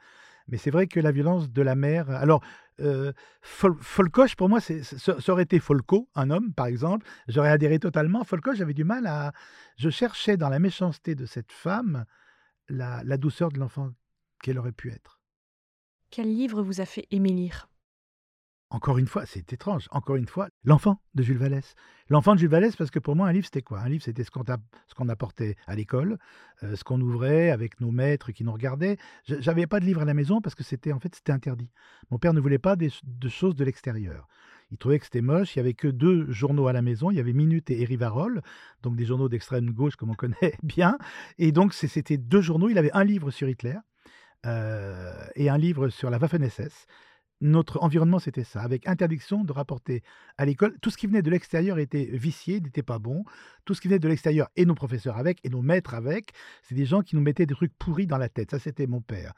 Mais 0.48 0.58
c'est 0.58 0.70
vrai 0.70 0.86
que 0.88 0.98
la 1.00 1.12
violence 1.12 1.50
de 1.50 1.62
la 1.62 1.74
mère. 1.76 2.10
Alors, 2.10 2.42
euh, 2.80 3.12
Fol- 3.42 3.78
Folcoche, 3.80 4.34
pour 4.34 4.48
moi, 4.48 4.60
c'est, 4.60 4.82
ça 4.82 5.20
ça 5.20 5.32
aurait 5.32 5.44
été 5.44 5.60
Folco, 5.60 6.08
un 6.14 6.30
homme, 6.30 6.52
par 6.52 6.66
exemple. 6.66 7.06
J'aurais 7.28 7.50
adhéré 7.50 7.78
totalement. 7.78 8.24
Folcoche, 8.24 8.58
j'avais 8.58 8.74
du 8.74 8.84
mal 8.84 9.06
à. 9.06 9.32
Je 9.76 9.88
cherchais 9.88 10.36
dans 10.36 10.48
la 10.48 10.58
méchanceté 10.58 11.14
de 11.14 11.26
cette 11.26 11.52
femme 11.52 12.04
la, 12.68 13.02
la 13.04 13.16
douceur 13.16 13.50
de 13.52 13.58
l'enfant 13.58 13.90
qu'elle 14.42 14.58
aurait 14.58 14.72
pu 14.72 14.90
être. 14.90 15.20
Quel 16.10 16.26
livre 16.34 16.62
vous 16.62 16.80
a 16.82 16.84
fait 16.84 17.06
aimer 17.10 17.30
lire? 17.32 17.68
Encore 18.70 18.96
une 18.96 19.06
fois, 19.06 19.26
c'est 19.26 19.52
étrange, 19.52 19.86
encore 19.90 20.16
une 20.16 20.26
fois, 20.26 20.48
l'enfant 20.64 20.98
de 21.14 21.22
Jules 21.22 21.36
Vallès. 21.36 21.74
L'enfant 22.08 22.34
de 22.34 22.40
Jules 22.40 22.48
Vallès, 22.48 22.74
parce 22.74 22.90
que 22.90 22.98
pour 22.98 23.14
moi, 23.14 23.28
un 23.28 23.32
livre, 23.32 23.44
c'était 23.44 23.60
quoi? 23.60 23.80
Un 23.80 23.88
livre, 23.90 24.02
c'était 24.02 24.24
ce 24.24 24.30
qu'on 24.30 24.44
ce 24.46 24.94
qu'on 24.94 25.10
apportait 25.10 25.56
à 25.66 25.74
l'école, 25.74 26.18
euh, 26.62 26.74
ce 26.74 26.82
qu'on 26.82 26.98
ouvrait 27.02 27.50
avec 27.50 27.80
nos 27.82 27.90
maîtres 27.90 28.32
qui 28.32 28.44
nous 28.44 28.52
regardaient. 28.52 28.96
Je- 29.26 29.34
J'avais 29.40 29.66
pas 29.66 29.78
de 29.78 29.84
livre 29.84 30.00
à 30.00 30.06
la 30.06 30.14
maison 30.14 30.40
parce 30.40 30.54
que 30.54 30.64
c'était 30.64 30.92
en 30.92 31.00
fait 31.00 31.14
c'était 31.14 31.32
interdit. 31.32 31.70
Mon 32.10 32.18
père 32.18 32.32
ne 32.32 32.40
voulait 32.40 32.58
pas 32.58 32.74
des, 32.76 32.90
de 33.04 33.28
choses 33.28 33.56
de 33.56 33.64
l'extérieur. 33.64 34.26
Il 34.70 34.78
trouvait 34.78 34.98
que 34.98 35.04
c'était 35.04 35.20
moche. 35.20 35.54
Il 35.54 35.58
y 35.58 35.60
avait 35.60 35.74
que 35.74 35.88
deux 35.88 36.30
journaux 36.32 36.66
à 36.66 36.72
la 36.72 36.80
maison. 36.80 37.10
Il 37.10 37.18
y 37.18 37.20
avait 37.20 37.34
Minute 37.34 37.68
et 37.70 37.84
Rivarol, 37.84 38.40
donc 38.82 38.96
des 38.96 39.04
journaux 39.04 39.28
d'extrême 39.28 39.70
gauche 39.70 39.96
comme 39.96 40.08
on 40.08 40.14
connaît 40.24 40.54
bien. 40.62 40.96
Et 41.36 41.52
donc 41.52 41.74
c'était 41.74 42.16
deux 42.16 42.40
journaux. 42.40 42.70
Il 42.70 42.78
avait 42.78 42.92
un 42.94 43.04
livre 43.04 43.30
sur 43.30 43.50
Hitler 43.50 43.76
euh, 44.46 45.12
et 45.34 45.48
un 45.48 45.58
livre 45.58 45.88
sur 45.88 46.10
la 46.10 46.18
Waffen-SS 46.18 46.86
notre 47.42 47.82
environnement, 47.82 48.20
c'était 48.20 48.44
ça, 48.44 48.62
avec 48.62 48.88
interdiction 48.88 49.42
de 49.44 49.52
rapporter 49.52 50.02
à 50.38 50.46
l'école. 50.46 50.78
Tout 50.80 50.90
ce 50.90 50.96
qui 50.96 51.08
venait 51.08 51.22
de 51.22 51.30
l'extérieur 51.30 51.78
était 51.78 52.08
vicié, 52.12 52.60
n'était 52.60 52.84
pas 52.84 53.00
bon. 53.00 53.24
Tout 53.64 53.74
ce 53.74 53.80
qui 53.80 53.88
venait 53.88 53.98
de 53.98 54.08
l'extérieur, 54.08 54.48
et 54.54 54.64
nos 54.64 54.76
professeurs 54.76 55.18
avec, 55.18 55.40
et 55.44 55.50
nos 55.50 55.60
maîtres 55.60 55.94
avec, 55.94 56.30
c'est 56.62 56.76
des 56.76 56.86
gens 56.86 57.02
qui 57.02 57.16
nous 57.16 57.22
mettaient 57.22 57.44
des 57.44 57.54
trucs 57.54 57.76
pourris 57.76 58.06
dans 58.06 58.16
la 58.16 58.28
tête. 58.28 58.52
Ça, 58.52 58.60
c'était 58.60 58.86
mon 58.86 59.00
père. 59.00 59.32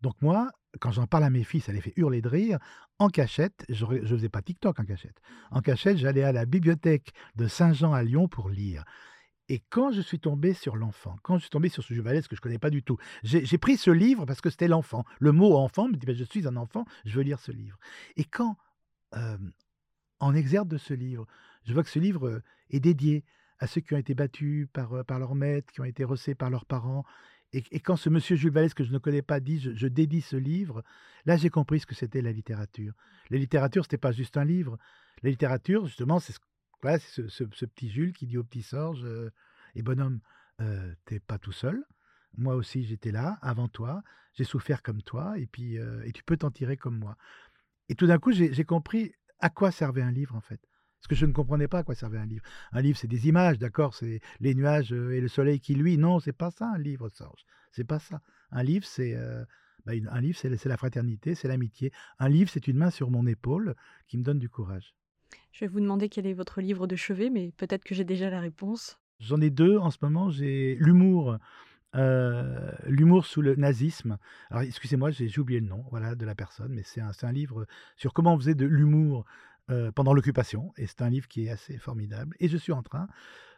Donc 0.00 0.14
moi, 0.22 0.50
quand 0.80 0.90
j'en 0.90 1.06
parle 1.06 1.24
à 1.24 1.30
mes 1.30 1.44
fils, 1.44 1.64
ça 1.64 1.72
les 1.72 1.82
fait 1.82 1.92
hurler 1.96 2.22
de 2.22 2.28
rire. 2.28 2.58
En 2.98 3.08
cachette, 3.08 3.66
je 3.68 3.84
ne 3.84 4.06
faisais 4.06 4.30
pas 4.30 4.40
TikTok 4.40 4.80
en 4.80 4.84
cachette. 4.84 5.20
En 5.50 5.60
cachette, 5.60 5.98
j'allais 5.98 6.24
à 6.24 6.32
la 6.32 6.46
bibliothèque 6.46 7.12
de 7.36 7.46
Saint-Jean 7.46 7.92
à 7.92 8.02
Lyon 8.02 8.26
pour 8.26 8.48
lire. 8.48 8.84
Et 9.50 9.58
quand 9.68 9.90
je 9.90 10.00
suis 10.00 10.20
tombé 10.20 10.54
sur 10.54 10.76
l'enfant, 10.76 11.16
quand 11.24 11.34
je 11.34 11.40
suis 11.40 11.50
tombé 11.50 11.68
sur 11.68 11.82
ce 11.82 11.92
Jules 11.92 12.04
Vallès 12.04 12.26
que 12.28 12.36
je 12.36 12.40
connais 12.40 12.60
pas 12.60 12.70
du 12.70 12.84
tout, 12.84 12.98
j'ai 13.24 13.58
pris 13.58 13.76
ce 13.76 13.90
livre 13.90 14.24
parce 14.24 14.40
que 14.40 14.48
c'était 14.48 14.68
l'enfant. 14.68 15.04
Le 15.18 15.32
mot 15.32 15.56
enfant 15.56 15.88
me 15.88 15.96
dit 15.96 16.06
ben, 16.06 16.14
je 16.14 16.22
suis 16.22 16.46
un 16.46 16.54
enfant, 16.54 16.84
je 17.04 17.16
veux 17.16 17.22
lire 17.24 17.40
ce 17.40 17.50
livre. 17.50 17.76
Et 18.16 18.22
quand, 18.24 18.56
en 20.20 20.34
exergue 20.34 20.68
de 20.68 20.78
ce 20.78 20.94
livre, 20.94 21.26
je 21.64 21.72
vois 21.74 21.82
que 21.82 21.90
ce 21.90 21.98
livre 21.98 22.28
euh, 22.28 22.42
est 22.70 22.80
dédié 22.80 23.24
à 23.58 23.66
ceux 23.66 23.80
qui 23.80 23.92
ont 23.92 23.98
été 23.98 24.14
battus 24.14 24.68
par, 24.72 24.92
euh, 24.94 25.02
par 25.02 25.18
leur 25.18 25.34
maître, 25.34 25.72
qui 25.72 25.80
ont 25.80 25.84
été 25.84 26.04
rossés 26.04 26.34
par 26.34 26.48
leurs 26.48 26.64
parents, 26.64 27.04
et, 27.52 27.80
quand 27.80 27.96
ce 27.96 28.08
monsieur 28.08 28.36
Jules 28.36 28.52
Vallès 28.52 28.74
que 28.74 28.84
je 28.84 28.92
ne 28.92 28.98
connais 28.98 29.22
pas 29.22 29.40
dit 29.40 29.58
je, 29.58 29.86
dédie 29.88 30.20
ce 30.20 30.36
livre, 30.36 30.84
là 31.26 31.36
j'ai 31.36 31.50
compris 31.50 31.80
ce 31.80 31.86
que 31.86 31.96
c'était 31.96 32.22
la 32.22 32.30
littérature. 32.30 32.92
La 33.28 33.38
littérature, 33.38 33.84
c'était 33.84 33.98
pas 33.98 34.12
juste 34.12 34.36
un 34.36 34.44
livre. 34.44 34.78
La 35.22 35.30
littérature, 35.30 35.84
justement, 35.86 36.20
c'est 36.20 36.32
ce 36.32 36.38
voilà, 36.82 36.98
c'est 36.98 37.28
ce, 37.28 37.46
ce- 37.52 37.64
petit 37.64 37.90
Jules 37.90 38.12
qui 38.12 38.26
dit 38.26 38.38
au 38.38 38.44
petit 38.44 38.62
Sorge 38.62 39.04
euh, 39.04 39.30
Et 39.74 39.82
bonhomme, 39.82 40.20
euh, 40.60 40.94
t'es 41.04 41.20
pas 41.20 41.38
tout 41.38 41.52
seul. 41.52 41.84
Moi 42.36 42.54
aussi, 42.54 42.84
j'étais 42.84 43.12
là, 43.12 43.38
avant 43.42 43.68
toi. 43.68 44.02
J'ai 44.34 44.44
souffert 44.44 44.82
comme 44.82 45.02
toi, 45.02 45.38
et 45.38 45.46
puis 45.46 45.78
euh, 45.78 46.02
et 46.04 46.12
tu 46.12 46.22
peux 46.24 46.36
t'en 46.36 46.50
tirer 46.50 46.76
comme 46.76 46.98
moi. 46.98 47.16
Et 47.88 47.94
tout 47.94 48.06
d'un 48.06 48.18
coup, 48.18 48.32
j'ai 48.32 48.64
compris 48.64 49.12
à 49.40 49.50
quoi 49.50 49.70
servait 49.70 50.02
un 50.02 50.10
livre, 50.12 50.34
en 50.36 50.40
fait. 50.40 50.60
Parce 51.00 51.08
que 51.08 51.14
je 51.14 51.26
ne 51.26 51.32
comprenais 51.32 51.68
pas 51.68 51.78
à 51.80 51.82
quoi 51.84 51.94
servait 51.94 52.18
un 52.18 52.26
livre. 52.26 52.44
Un 52.72 52.82
livre, 52.82 52.98
c'est 52.98 53.08
des 53.08 53.26
images, 53.28 53.58
d'accord 53.58 53.94
C'est 53.94 54.20
les 54.40 54.54
nuages 54.54 54.92
euh, 54.92 55.12
et 55.16 55.20
le 55.20 55.28
soleil 55.28 55.60
qui 55.60 55.74
luit. 55.74 55.98
Non, 55.98 56.20
c'est 56.20 56.32
pas 56.32 56.50
ça, 56.50 56.68
un 56.74 56.78
livre, 56.78 57.08
Sorge. 57.08 57.44
C'est 57.72 57.84
pas 57.84 57.98
ça. 57.98 58.20
Un 58.52 58.62
livre, 58.62 58.86
c'est 58.86 59.16
bah, 59.86 59.92
un 60.10 60.20
livre, 60.20 60.38
c'est 60.38 60.64
la 60.66 60.76
fraternité, 60.76 61.34
c'est 61.34 61.48
l'amitié. 61.48 61.92
Un 62.18 62.28
livre, 62.28 62.50
c'est 62.50 62.68
une 62.68 62.76
main 62.78 62.90
sur 62.90 63.10
mon 63.10 63.26
épaule 63.26 63.74
qui 64.08 64.18
me 64.18 64.22
donne 64.22 64.38
du 64.38 64.48
courage. 64.48 64.94
Je 65.52 65.64
vais 65.64 65.68
vous 65.68 65.80
demander 65.80 66.08
quel 66.08 66.26
est 66.26 66.32
votre 66.32 66.60
livre 66.60 66.86
de 66.86 66.96
chevet, 66.96 67.30
mais 67.30 67.52
peut-être 67.56 67.84
que 67.84 67.94
j'ai 67.94 68.04
déjà 68.04 68.30
la 68.30 68.40
réponse. 68.40 68.98
J'en 69.18 69.40
ai 69.40 69.50
deux 69.50 69.76
en 69.76 69.90
ce 69.90 69.98
moment. 70.00 70.30
J'ai 70.30 70.76
l'humour, 70.76 71.38
euh, 71.94 72.72
l'humour 72.86 73.26
sous 73.26 73.42
le 73.42 73.56
nazisme. 73.56 74.18
Alors, 74.50 74.62
excusez-moi, 74.62 75.10
j'ai 75.10 75.38
oublié 75.38 75.60
le 75.60 75.66
nom, 75.66 75.84
voilà, 75.90 76.14
de 76.14 76.24
la 76.24 76.34
personne, 76.34 76.72
mais 76.72 76.82
c'est 76.84 77.00
un, 77.00 77.12
c'est 77.12 77.26
un 77.26 77.32
livre 77.32 77.66
sur 77.96 78.12
comment 78.12 78.34
on 78.34 78.38
faisait 78.38 78.54
de 78.54 78.66
l'humour 78.66 79.24
euh, 79.70 79.92
pendant 79.92 80.14
l'occupation, 80.14 80.72
et 80.76 80.86
c'est 80.86 81.02
un 81.02 81.10
livre 81.10 81.28
qui 81.28 81.46
est 81.46 81.50
assez 81.50 81.78
formidable. 81.78 82.36
Et 82.40 82.48
je 82.48 82.56
suis 82.56 82.72
en 82.72 82.82
train, 82.82 83.08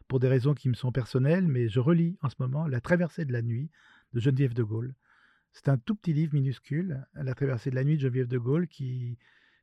pour 0.09 0.19
des 0.19 0.29
raisons 0.29 0.55
qui 0.55 0.69
me 0.69 0.75
sont 0.75 0.93
personnelles, 0.93 1.47
mais 1.47 1.69
je 1.69 1.81
relis 1.81 2.19
en 2.23 2.29
ce 2.29 2.37
moment 2.39 2.67
La 2.67 2.81
Traversée 2.81 3.25
de 3.25 3.33
la 3.33 3.43
nuit 3.43 3.71
de 4.13 4.21
Geneviève 4.21 4.55
de 4.55 4.63
Gaulle. 4.63 4.95
C'est 5.53 5.69
un 5.69 5.79
tout 5.79 5.95
petit 5.95 6.13
livre 6.13 6.35
minuscule, 6.35 7.07
La 7.15 7.35
Traversée 7.35 7.71
de 7.71 7.77
la 7.77 7.85
nuit 7.85 7.97
de 7.97 8.01
Geneviève 8.01 8.29
de 8.29 8.39
Gaulle, 8.39 8.67
qui 8.67 9.19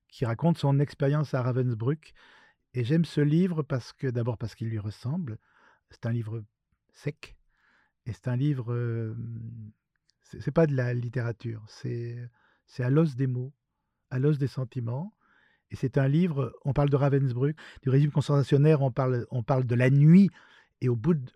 qui 0.09 0.25
raconte 0.25 0.57
son 0.57 0.79
expérience 0.79 1.33
à 1.33 1.41
Ravensbrück. 1.41 2.13
Et 2.73 2.83
j'aime 2.83 3.05
ce 3.05 3.21
livre 3.21 3.63
parce 3.63 3.93
que, 3.93 4.07
d'abord 4.07 4.37
parce 4.37 4.55
qu'il 4.55 4.69
lui 4.69 4.79
ressemble. 4.79 5.37
C'est 5.89 6.05
un 6.05 6.11
livre 6.11 6.43
sec. 6.91 7.37
Et 8.05 8.13
c'est 8.13 8.27
un 8.27 8.35
livre. 8.35 8.73
euh, 8.73 9.15
c'est 10.21 10.51
pas 10.51 10.67
de 10.67 10.75
la 10.75 10.93
littérature. 10.93 11.63
C'est 11.67 12.17
c'est 12.67 12.83
à 12.83 12.89
l'os 12.89 13.15
des 13.15 13.27
mots, 13.27 13.53
à 14.11 14.19
l'os 14.19 14.37
des 14.37 14.47
sentiments. 14.47 15.15
Et 15.71 15.75
c'est 15.75 15.97
un 15.97 16.07
livre. 16.07 16.53
On 16.65 16.73
parle 16.73 16.89
de 16.89 16.95
Ravensbrück, 16.95 17.57
du 17.81 17.89
régime 17.89 18.11
concentrationnaire. 18.11 18.81
On 18.81 18.91
parle, 18.91 19.25
on 19.31 19.43
parle 19.43 19.65
de 19.65 19.75
la 19.75 19.89
nuit. 19.89 20.29
Et 20.81 20.89
au 20.89 20.95
bout 20.95 21.15
de 21.15 21.31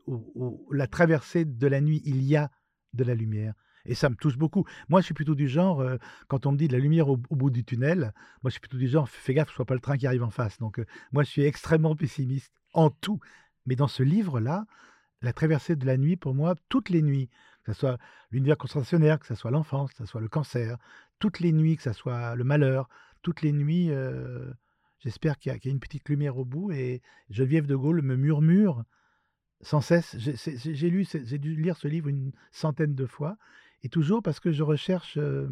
la 0.71 0.87
traversée 0.87 1.45
de 1.45 1.67
la 1.67 1.81
nuit, 1.81 2.01
il 2.05 2.23
y 2.23 2.35
a 2.35 2.51
de 2.93 3.03
la 3.03 3.15
lumière. 3.15 3.53
Et 3.85 3.95
ça 3.95 4.09
me 4.09 4.15
touche 4.15 4.37
beaucoup. 4.37 4.65
Moi, 4.87 5.01
je 5.01 5.05
suis 5.05 5.13
plutôt 5.13 5.35
du 5.35 5.47
genre, 5.47 5.81
euh, 5.81 5.97
quand 6.27 6.45
on 6.45 6.53
me 6.53 6.57
dit 6.57 6.67
de 6.67 6.73
la 6.73 6.79
lumière 6.79 7.09
au, 7.09 7.17
bout 7.17 7.49
du 7.49 7.65
tunnel, 7.65 8.13
moi, 8.41 8.49
je 8.49 8.51
suis 8.51 8.59
plutôt 8.61 8.77
du 8.77 8.87
genre, 8.87 9.09
fais 9.09 9.33
gaffe, 9.33 9.49
ce 9.49 9.55
soit 9.55 9.65
pas 9.65 9.73
le 9.73 9.81
train 9.81 9.97
qui 9.97 10.07
arrive 10.07 10.23
en 10.23 10.29
face. 10.29 10.57
Donc, 10.59 10.79
euh, 10.79 10.85
moi, 11.11 11.23
je 11.23 11.29
suis 11.29 11.43
extrêmement 11.43 11.95
pessimiste 11.95 12.53
en 12.73 12.89
tout. 12.89 13.19
Mais 13.65 13.75
dans 13.75 13.87
ce 13.87 14.03
livre-là, 14.03 14.65
la 15.21 15.33
traversée 15.33 15.75
de 15.75 15.85
la 15.85 15.97
nuit, 15.97 16.15
pour 16.15 16.33
moi, 16.33 16.55
toutes 16.69 16.89
les 16.89 17.01
nuits, 17.01 17.29
que 17.63 17.73
ce 17.73 17.79
soit 17.79 17.97
l'univers 18.31 18.57
concentrationnaire, 18.57 19.19
que 19.19 19.27
ce 19.27 19.35
soit 19.35 19.51
l'enfance, 19.51 19.91
que 19.91 19.97
ce 19.97 20.05
soit 20.05 20.21
le 20.21 20.27
cancer, 20.27 20.77
toutes 21.19 21.39
les 21.39 21.51
nuits, 21.51 21.77
que 21.77 21.83
ce 21.83 21.93
soit 21.93 22.35
le 22.35 22.43
malheur, 22.43 22.89
toutes 23.21 23.41
les 23.41 23.53
nuits, 23.53 23.89
euh, 23.89 24.51
j'espère 24.99 25.37
qu'il 25.37 25.51
y, 25.53 25.55
a 25.55 25.71
une 25.71 25.79
petite 25.79 26.07
lumière 26.09 26.37
au 26.37 26.45
bout. 26.45 26.71
Et 26.71 27.01
Geneviève 27.29 27.65
de 27.65 27.75
Gaulle 27.75 28.01
me 28.01 28.15
murmure 28.15 28.83
sans 29.61 29.81
cesse. 29.81 30.15
J'ai 30.17 31.39
dû 31.39 31.55
lire 31.55 31.77
ce 31.77 31.87
livre 31.87 32.09
une 32.09 32.33
centaine 32.51 32.95
de 32.95 33.05
fois, 33.05 33.37
et 33.83 33.89
toujours 33.89 34.23
parce 34.23 34.39
que 34.39 34.51
je 34.51 34.63
recherche, 34.63 35.17
euh, 35.17 35.47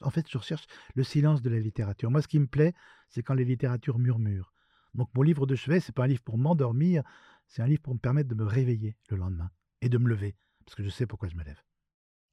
en 0.00 0.10
fait, 0.10 0.26
je 0.30 0.38
recherche 0.38 0.66
le 0.94 1.02
silence 1.02 1.42
de 1.42 1.50
la 1.50 1.58
littérature. 1.58 2.10
Moi, 2.10 2.22
ce 2.22 2.28
qui 2.28 2.38
me 2.38 2.46
plaît, 2.46 2.74
c'est 3.08 3.22
quand 3.22 3.34
les 3.34 3.44
littératures 3.44 3.98
murmurent. 3.98 4.52
Donc, 4.94 5.08
mon 5.14 5.22
livre 5.22 5.46
de 5.46 5.54
chevet, 5.54 5.80
c'est 5.80 5.94
pas 5.94 6.04
un 6.04 6.08
livre 6.08 6.22
pour 6.22 6.38
m'endormir, 6.38 7.02
c'est 7.46 7.62
un 7.62 7.66
livre 7.66 7.82
pour 7.82 7.94
me 7.94 7.98
permettre 7.98 8.28
de 8.28 8.34
me 8.34 8.44
réveiller 8.44 8.96
le 9.10 9.16
lendemain 9.16 9.50
et 9.82 9.88
de 9.88 9.98
me 9.98 10.08
lever, 10.08 10.36
parce 10.64 10.74
que 10.74 10.82
je 10.82 10.88
sais 10.88 11.06
pourquoi 11.06 11.28
je 11.28 11.36
me 11.36 11.44
lève. 11.44 11.60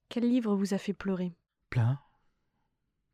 Quel 0.10 0.24
livre 0.30 0.56
vous 0.56 0.74
a 0.74 0.78
fait 0.78 0.94
pleurer? 0.94 1.36
Plein. 1.70 2.00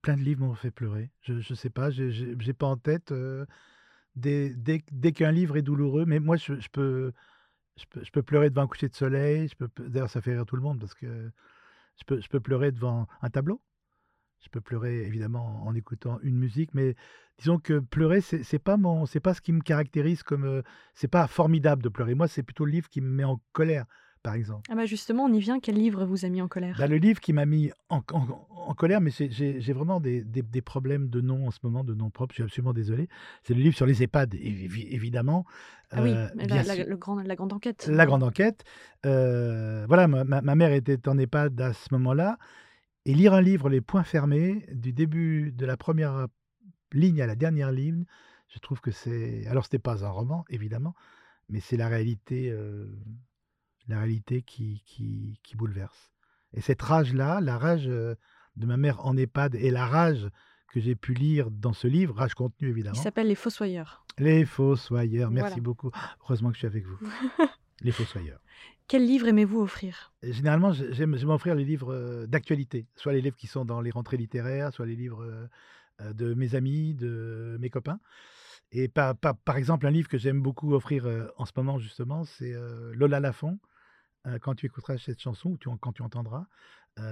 Plein 0.01 0.15
de 0.17 0.21
livres 0.21 0.45
m'ont 0.45 0.55
fait 0.55 0.71
pleurer. 0.71 1.11
Je 1.21 1.33
ne 1.33 1.55
sais 1.55 1.69
pas, 1.69 1.89
j'ai- 1.89 2.53
pas 2.53 2.67
en 2.67 2.77
tête. 2.77 3.11
euh, 3.11 3.45
dès 4.15 4.53
dès, 4.55 4.83
dès 4.91 5.11
qu'un 5.11 5.31
livre 5.31 5.57
est 5.57 5.61
douloureux, 5.61 6.05
mais 6.05 6.19
moi, 6.19 6.35
je, 6.37 6.59
je 6.59 6.69
peux, 6.69 7.11
je, 7.77 7.85
peux, 7.89 8.03
je 8.03 8.11
peux 8.11 8.23
pleurer 8.23 8.49
devant 8.49 8.63
un 8.63 8.67
coucher 8.67 8.89
de 8.89 8.95
soleil. 8.95 9.47
Je 9.49 9.55
peux, 9.55 9.69
D'ailleurs, 9.89 10.09
ça 10.09 10.21
fait 10.21 10.33
rire 10.33 10.45
tout 10.45 10.55
le 10.55 10.61
monde 10.61 10.79
parce 10.79 10.93
que 10.93 11.31
je 11.99 12.05
peux, 12.05 12.21
je 12.21 12.27
peux 12.29 12.39
pleurer 12.39 12.71
devant 12.71 13.07
un 13.21 13.29
tableau. 13.29 13.61
Je 14.41 14.47
peux 14.49 14.61
pleurer 14.61 15.05
évidemment 15.05 15.63
en 15.65 15.75
écoutant 15.75 16.17
une 16.21 16.37
musique, 16.37 16.73
mais 16.73 16.95
disons 17.39 17.59
que 17.59 17.79
pleurer, 17.79 18.21
c'est 18.21 18.41
c'est 18.43 18.57
pas 18.59 18.77
mon, 18.77 19.05
c'est 19.05 19.19
pas 19.19 19.33
ce 19.33 19.41
qui 19.41 19.51
me 19.51 19.59
caractérise 19.61 20.23
comme, 20.23 20.45
euh, 20.45 20.61
c'est 20.93 21.09
pas 21.09 21.27
formidable 21.27 21.83
de 21.83 21.89
pleurer. 21.89 22.15
Moi, 22.15 22.29
c'est 22.29 22.43
plutôt 22.43 22.63
le 22.63 22.71
livre 22.71 22.87
qui 22.87 23.01
me 23.01 23.09
met 23.09 23.25
en 23.25 23.41
colère, 23.51 23.85
par 24.23 24.35
exemple. 24.35 24.69
Ah 24.71 24.75
bah 24.75 24.85
justement, 24.85 25.25
on 25.25 25.33
y 25.33 25.39
vient. 25.41 25.59
Quel 25.59 25.75
livre 25.75 26.05
vous 26.05 26.23
a 26.23 26.29
mis 26.29 26.41
en 26.41 26.47
colère? 26.47 26.77
Bah, 26.79 26.87
le 26.87 26.95
livre 26.95 27.19
qui 27.19 27.33
m'a 27.33 27.45
mis 27.45 27.71
en, 27.89 28.01
en- 28.13 28.47
en 28.69 28.75
colère, 28.75 29.01
mais 29.01 29.09
j'ai- 29.09 29.73
vraiment 29.73 29.99
des, 29.99 30.23
des- 30.23 30.43
des 30.43 30.61
problèmes 30.61 31.09
de 31.09 31.21
nom 31.21 31.47
en 31.47 31.51
ce 31.51 31.57
moment, 31.63 31.83
de 31.83 31.95
nom 31.95 32.11
propre. 32.11 32.33
Je 32.33 32.35
suis 32.35 32.43
absolument 32.43 32.71
désolé. 32.73 33.09
C'est 33.41 33.55
le 33.55 33.61
livre 33.61 33.75
sur 33.75 33.87
les 33.87 34.03
EHPAD, 34.03 34.35
évi- 34.35 34.87
évidemment. 34.91 35.43
Ah 35.89 36.03
oui, 36.03 36.11
Euh, 36.11 36.27
la, 36.35 36.45
bien 36.45 36.61
la- 36.63 36.75
sûr. 36.75 36.85
le 36.87 36.95
grand, 36.97 37.15
la 37.19 37.35
grande 37.35 37.51
enquête. 37.51 37.87
La 37.91 38.05
grande 38.05 38.21
enquête. 38.21 38.63
Euh, 39.07 39.85
voilà, 39.87 40.07
ma, 40.07 40.55
mère 40.55 40.71
était 40.71 41.09
en 41.09 41.17
EHPAD 41.17 41.59
à 41.59 41.73
ce 41.73 41.87
moment-là. 41.93 42.37
Et 43.05 43.15
lire 43.15 43.33
un 43.33 43.41
livre, 43.41 43.69
les 43.69 43.81
points 43.81 44.03
fermés, 44.03 44.67
du 44.71 44.93
début 44.93 45.51
de 45.51 45.65
la 45.65 45.75
première 45.75 46.27
ligne 46.93 47.21
à 47.23 47.25
la 47.27 47.35
dernière 47.35 47.71
ligne, 47.71 48.05
je 48.49 48.59
trouve 48.59 48.81
que 48.81 48.91
c'est. 48.91 49.47
Alors, 49.47 49.65
ce 49.65 49.69
n'est 49.73 49.79
pas 49.79 50.05
un 50.05 50.09
roman, 50.09 50.45
évidemment, 50.49 50.93
mais 51.49 51.59
c'est 51.59 51.77
la 51.77 51.87
réalité, 51.87 52.51
euh, 52.51 52.85
la 53.87 53.97
réalité 53.97 54.43
qui, 54.43 54.83
qui, 54.85 55.39
qui 55.41 55.55
bouleverse. 55.55 56.11
Et 56.53 56.61
cette 56.61 56.83
rage-là, 56.83 57.41
la 57.41 57.57
rage 57.57 57.89
de 58.55 58.65
ma 58.65 58.77
mère 58.77 59.05
en 59.05 59.15
EHPAD 59.17 59.55
et 59.55 59.71
la 59.71 59.85
rage 59.85 60.27
que 60.71 60.79
j'ai 60.79 60.95
pu 60.95 61.13
lire 61.13 61.49
dans 61.49 61.73
ce 61.73 61.87
livre, 61.87 62.15
rage 62.15 62.35
contenu 62.35 62.67
Il 62.67 62.71
évidemment. 62.71 62.95
s'appelle 63.01 63.27
Les 63.27 63.35
Fossoyeurs. 63.35 64.05
Les 64.17 64.45
Fossoyeurs, 64.45 65.31
merci 65.31 65.53
Voilà. 65.53 65.63
beaucoup. 65.63 65.91
Heureusement 66.21 66.49
que 66.49 66.55
je 66.55 66.59
suis 66.59 66.67
avec 66.67 66.85
vous. 66.85 66.97
Les 67.81 67.91
Fossoyeurs. 67.91 68.39
Quel 68.87 69.05
livre 69.05 69.27
aimez-vous 69.27 69.61
offrir? 69.61 70.11
Généralement, 70.23 70.71
j'aime 70.73 71.13
offrir 71.29 71.53
les 71.55 71.63
livres 71.63 71.93
euh, 71.93 72.25
d'actualité, 72.25 72.87
soit 72.95 73.13
les 73.13 73.21
livres 73.21 73.37
qui 73.37 73.47
sont 73.47 73.63
dans 73.63 73.81
les 73.81 73.91
rentrées 73.91 74.17
littéraires, 74.17 74.73
soit 74.73 74.87
les 74.87 74.95
livres 74.95 75.23
euh, 75.23 75.47
euh, 76.01 76.13
de 76.13 76.33
mes 76.33 76.55
amis, 76.55 76.95
de 76.95 77.57
mes 77.59 77.69
copains. 77.69 77.99
Et 78.71 78.87
par, 78.87 79.15
par, 79.15 79.37
par 79.37 79.57
exemple, 79.57 79.85
un 79.87 79.91
livre 79.91 80.09
que 80.09 80.17
j'aime 80.17 80.41
beaucoup 80.41 80.73
offrir 80.73 81.07
en 81.37 81.45
ce 81.45 81.51
moment, 81.55 81.79
justement, 81.79 82.23
c'est 82.23 82.53
Lola 82.93 83.19
Lafont, 83.19 83.59
quand 84.41 84.53
tu 84.53 84.67
écouteras 84.67 84.99
cette 84.99 85.19
chanson, 85.19 85.49
ou 85.51 85.57
tu, 85.57 85.69
quand 85.81 85.91
tu 85.91 86.03
entendras, 86.03 86.45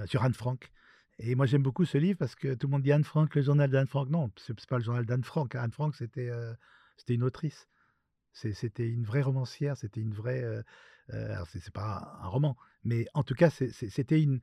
sur 0.06 0.22
Anne 0.22 0.34
Frank. 0.34 0.70
Et 1.18 1.34
moi, 1.34 1.46
j'aime 1.46 1.62
beaucoup 1.62 1.84
ce 1.84 1.98
livre 1.98 2.18
parce 2.18 2.36
que 2.36 2.54
tout 2.54 2.68
le 2.68 2.72
monde 2.72 2.82
dit 2.82 2.92
Anne 2.92 3.04
Frank, 3.04 3.34
le 3.34 3.42
journal 3.42 3.70
d'Anne 3.70 3.88
Frank. 3.88 4.08
Non, 4.08 4.30
c'est 4.36 4.58
c'est 4.58 4.68
pas 4.68 4.78
le 4.78 4.84
journal 4.84 5.04
d'Anne 5.04 5.24
Frank. 5.24 5.54
Anne 5.54 5.72
Frank, 5.72 5.94
c'était 5.96 6.28
euh, 6.30 6.54
une 7.08 7.24
autrice. 7.24 7.68
C'était 8.32 8.88
une 8.88 9.04
vraie 9.04 9.22
romancière, 9.22 9.76
c'était 9.76 10.00
une 10.00 10.14
vraie. 10.14 10.44
euh, 10.44 10.62
euh, 11.14 11.36
c'est 11.48 11.58
c'est 11.60 11.72
pas 11.72 12.18
un, 12.22 12.28
roman, 12.28 12.56
mais 12.84 13.06
en 13.14 13.22
tout 13.22 13.34
cas, 13.34 13.50
c'était 13.50 14.22
une. 14.22 14.40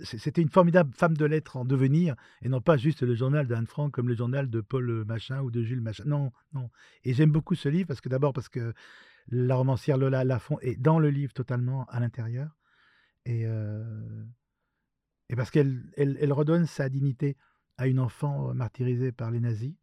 C'était 0.00 0.42
une 0.42 0.48
formidable 0.48 0.92
femme 0.92 1.16
de 1.16 1.24
lettres 1.24 1.56
en 1.56 1.64
devenir, 1.64 2.16
et 2.42 2.48
non 2.48 2.60
pas 2.60 2.76
juste 2.76 3.04
le 3.04 3.14
journal 3.14 3.46
d'Anne 3.46 3.68
Frank 3.68 3.92
comme 3.92 4.08
le 4.08 4.16
journal 4.16 4.50
de 4.50 4.60
Paul 4.60 4.90
euh, 4.90 5.04
Machin 5.04 5.40
ou 5.40 5.52
de 5.52 5.62
Jules 5.62 5.80
Machin. 5.80 6.02
Non, 6.04 6.32
non. 6.52 6.68
Et 7.04 7.14
j'aime 7.14 7.30
beaucoup 7.30 7.54
ce 7.54 7.68
livre 7.68 7.86
parce 7.86 8.00
que 8.00 8.08
d'abord 8.08 8.32
parce 8.32 8.48
que 8.48 8.74
la 9.28 9.54
romancière 9.54 9.96
Lola 9.96 10.24
Lafont 10.24 10.58
est 10.60 10.74
dans 10.74 10.98
le 10.98 11.10
livre 11.10 11.32
totalement 11.32 11.84
à 11.86 12.00
l'intérieur, 12.00 12.56
et, 13.24 13.46
et 15.28 15.36
parce 15.36 15.50
qu'elle 15.50 15.82
elle, 15.96 16.32
redonne 16.32 16.66
sa 16.66 16.88
dignité 16.88 17.36
à 17.76 17.86
une 17.86 17.98
enfant 17.98 18.50
euh, 18.50 18.54
martyrisée 18.54 19.12
par 19.12 19.30
les 19.30 19.40
nazis. 19.40 19.74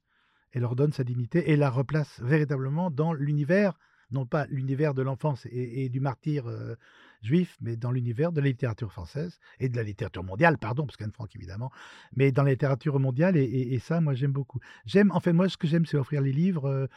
Elle 0.52 0.62
leur 0.62 0.76
donne 0.76 0.92
sa 0.92 1.04
dignité 1.04 1.52
et 1.52 1.56
la 1.56 1.70
replace 1.70 2.22
véritablement 2.22 2.92
dans 2.92 3.14
l'univers, 3.14 3.80
non 4.12 4.26
pas 4.26 4.46
l'univers 4.48 4.94
de 4.94 5.02
l'enfance 5.02 5.48
et, 5.50 5.88
du 5.88 6.02
martyr 6.02 6.48
euh, 6.48 6.76
juif, 7.22 7.58
mais 7.62 7.78
dans 7.78 7.92
l'univers 7.92 8.34
de 8.34 8.42
la 8.42 8.48
littérature 8.48 8.92
française 8.92 9.40
et 9.60 9.70
de 9.70 9.76
la 9.78 9.84
littérature 9.84 10.24
mondiale, 10.24 10.58
pardon, 10.58 10.86
parce 10.86 10.98
qu'Anne 10.98 11.14
Frank 11.14 11.34
évidemment, 11.36 11.72
mais 12.16 12.34
dans 12.34 12.44
la 12.44 12.52
littérature 12.52 13.00
mondiale 13.00 13.38
et 13.38 13.80
ça, 13.80 14.02
moi 14.02 14.14
j'aime 14.14 14.34
beaucoup. 14.34 14.60
J'aime, 14.86 15.12
en 15.12 15.22
fait, 15.22 15.32
moi 15.32 15.48
ce 15.48 15.56
que 15.56 15.68
j'aime, 15.68 15.86
c'est 15.86 15.98
offrir 15.98 16.22
les 16.22 16.34
livres 16.34 16.66
euh, 16.66 16.88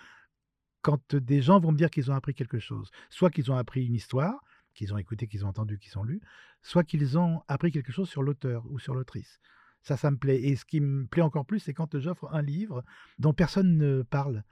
quand 0.84 1.14
des 1.14 1.40
gens 1.40 1.60
vont 1.60 1.72
me 1.72 1.76
dire 1.76 1.90
qu'ils 1.90 2.10
ont 2.10 2.14
appris 2.14 2.34
quelque 2.34 2.58
chose, 2.58 2.90
soit 3.08 3.30
qu'ils 3.30 3.50
ont 3.50 3.56
appris 3.56 3.86
une 3.86 3.94
histoire, 3.94 4.42
qu'ils 4.74 4.92
ont 4.92 4.98
écouté, 4.98 5.26
qu'ils 5.26 5.44
ont 5.46 5.48
entendu, 5.48 5.78
qu'ils 5.78 5.98
ont 5.98 6.04
lu, 6.04 6.20
soit 6.62 6.84
qu'ils 6.84 7.16
ont 7.18 7.42
appris 7.48 7.70
quelque 7.72 7.92
chose 7.92 8.08
sur 8.08 8.22
l'auteur 8.22 8.64
ou 8.70 8.78
sur 8.78 8.94
l'autrice. 8.94 9.40
Ça, 9.82 9.96
ça 9.96 10.10
me 10.10 10.16
plaît. 10.16 10.42
Et 10.42 10.56
ce 10.56 10.64
qui 10.64 10.80
me 10.80 11.06
plaît 11.06 11.22
encore 11.22 11.46
plus, 11.46 11.60
c'est 11.60 11.74
quand 11.74 11.98
j'offre 11.98 12.28
un 12.32 12.42
livre 12.42 12.82
dont 13.18 13.32
personne 13.34 13.76
ne 13.76 14.02
parle. 14.02 14.42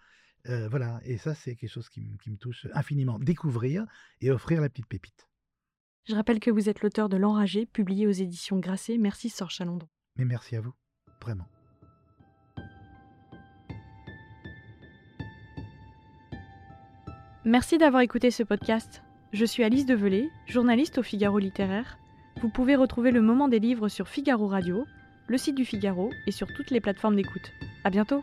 Euh, 0.49 0.69
voilà, 0.69 1.01
et 1.05 1.19
ça, 1.19 1.35
c'est 1.35 1.55
quelque 1.57 1.71
chose 1.71 1.89
qui, 1.89 2.01
me- 2.03 2.17
qui 2.19 2.31
me 2.31 2.37
touche 2.37 2.67
infiniment. 2.75 3.19
Découvrir 3.19 3.87
et 4.21 4.31
offrir 4.31 4.61
la 4.61 4.69
petite 4.69 4.87
pépite. 4.87 5.29
Je 6.09 6.15
rappelle 6.17 6.41
que 6.41 6.51
vous 6.51 6.69
êtes 6.69 6.83
l'auteur 6.83 7.09
de 7.09 7.17
L'Enragé, 7.17 7.65
publié 7.65 8.07
aux 8.09 8.11
éditions 8.11 8.59
Grasset. 8.59 8.99
Merci 8.99 9.29
Sœur 9.29 9.51
Chalandon. 9.51 9.89
Mais 10.17 10.25
merci 10.25 10.57
à 10.57 10.61
vous, 10.61 10.75
vraiment. 11.23 11.49
Merci 17.45 17.79
d'avoir 17.79 18.03
écouté 18.03 18.31
ce 18.31 18.43
podcast. 18.43 19.03
Je 19.33 19.47
suis 19.47 19.65
Alice 19.65 19.87
Develay, 19.87 20.29
journaliste 20.47 20.99
au 20.99 21.03
Figaro 21.03 21.39
Littéraire. 21.39 21.97
Vous 22.43 22.51
pouvez 22.51 22.77
retrouver 22.77 23.11
le 23.11 23.23
moment 23.23 23.49
des 23.49 23.61
livres 23.61 23.89
sur 23.89 24.07
Figaro 24.07 24.47
Radio, 24.47 24.85
le 25.27 25.39
site 25.39 25.55
du 25.55 25.65
Figaro 25.65 26.11
et 26.27 26.33
sur 26.33 26.53
toutes 26.53 26.71
les 26.71 26.83
plateformes 26.83 27.17
d'écoute. 27.17 27.51
À 27.83 27.89
bientôt! 27.89 28.23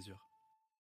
mesure. 0.01 0.17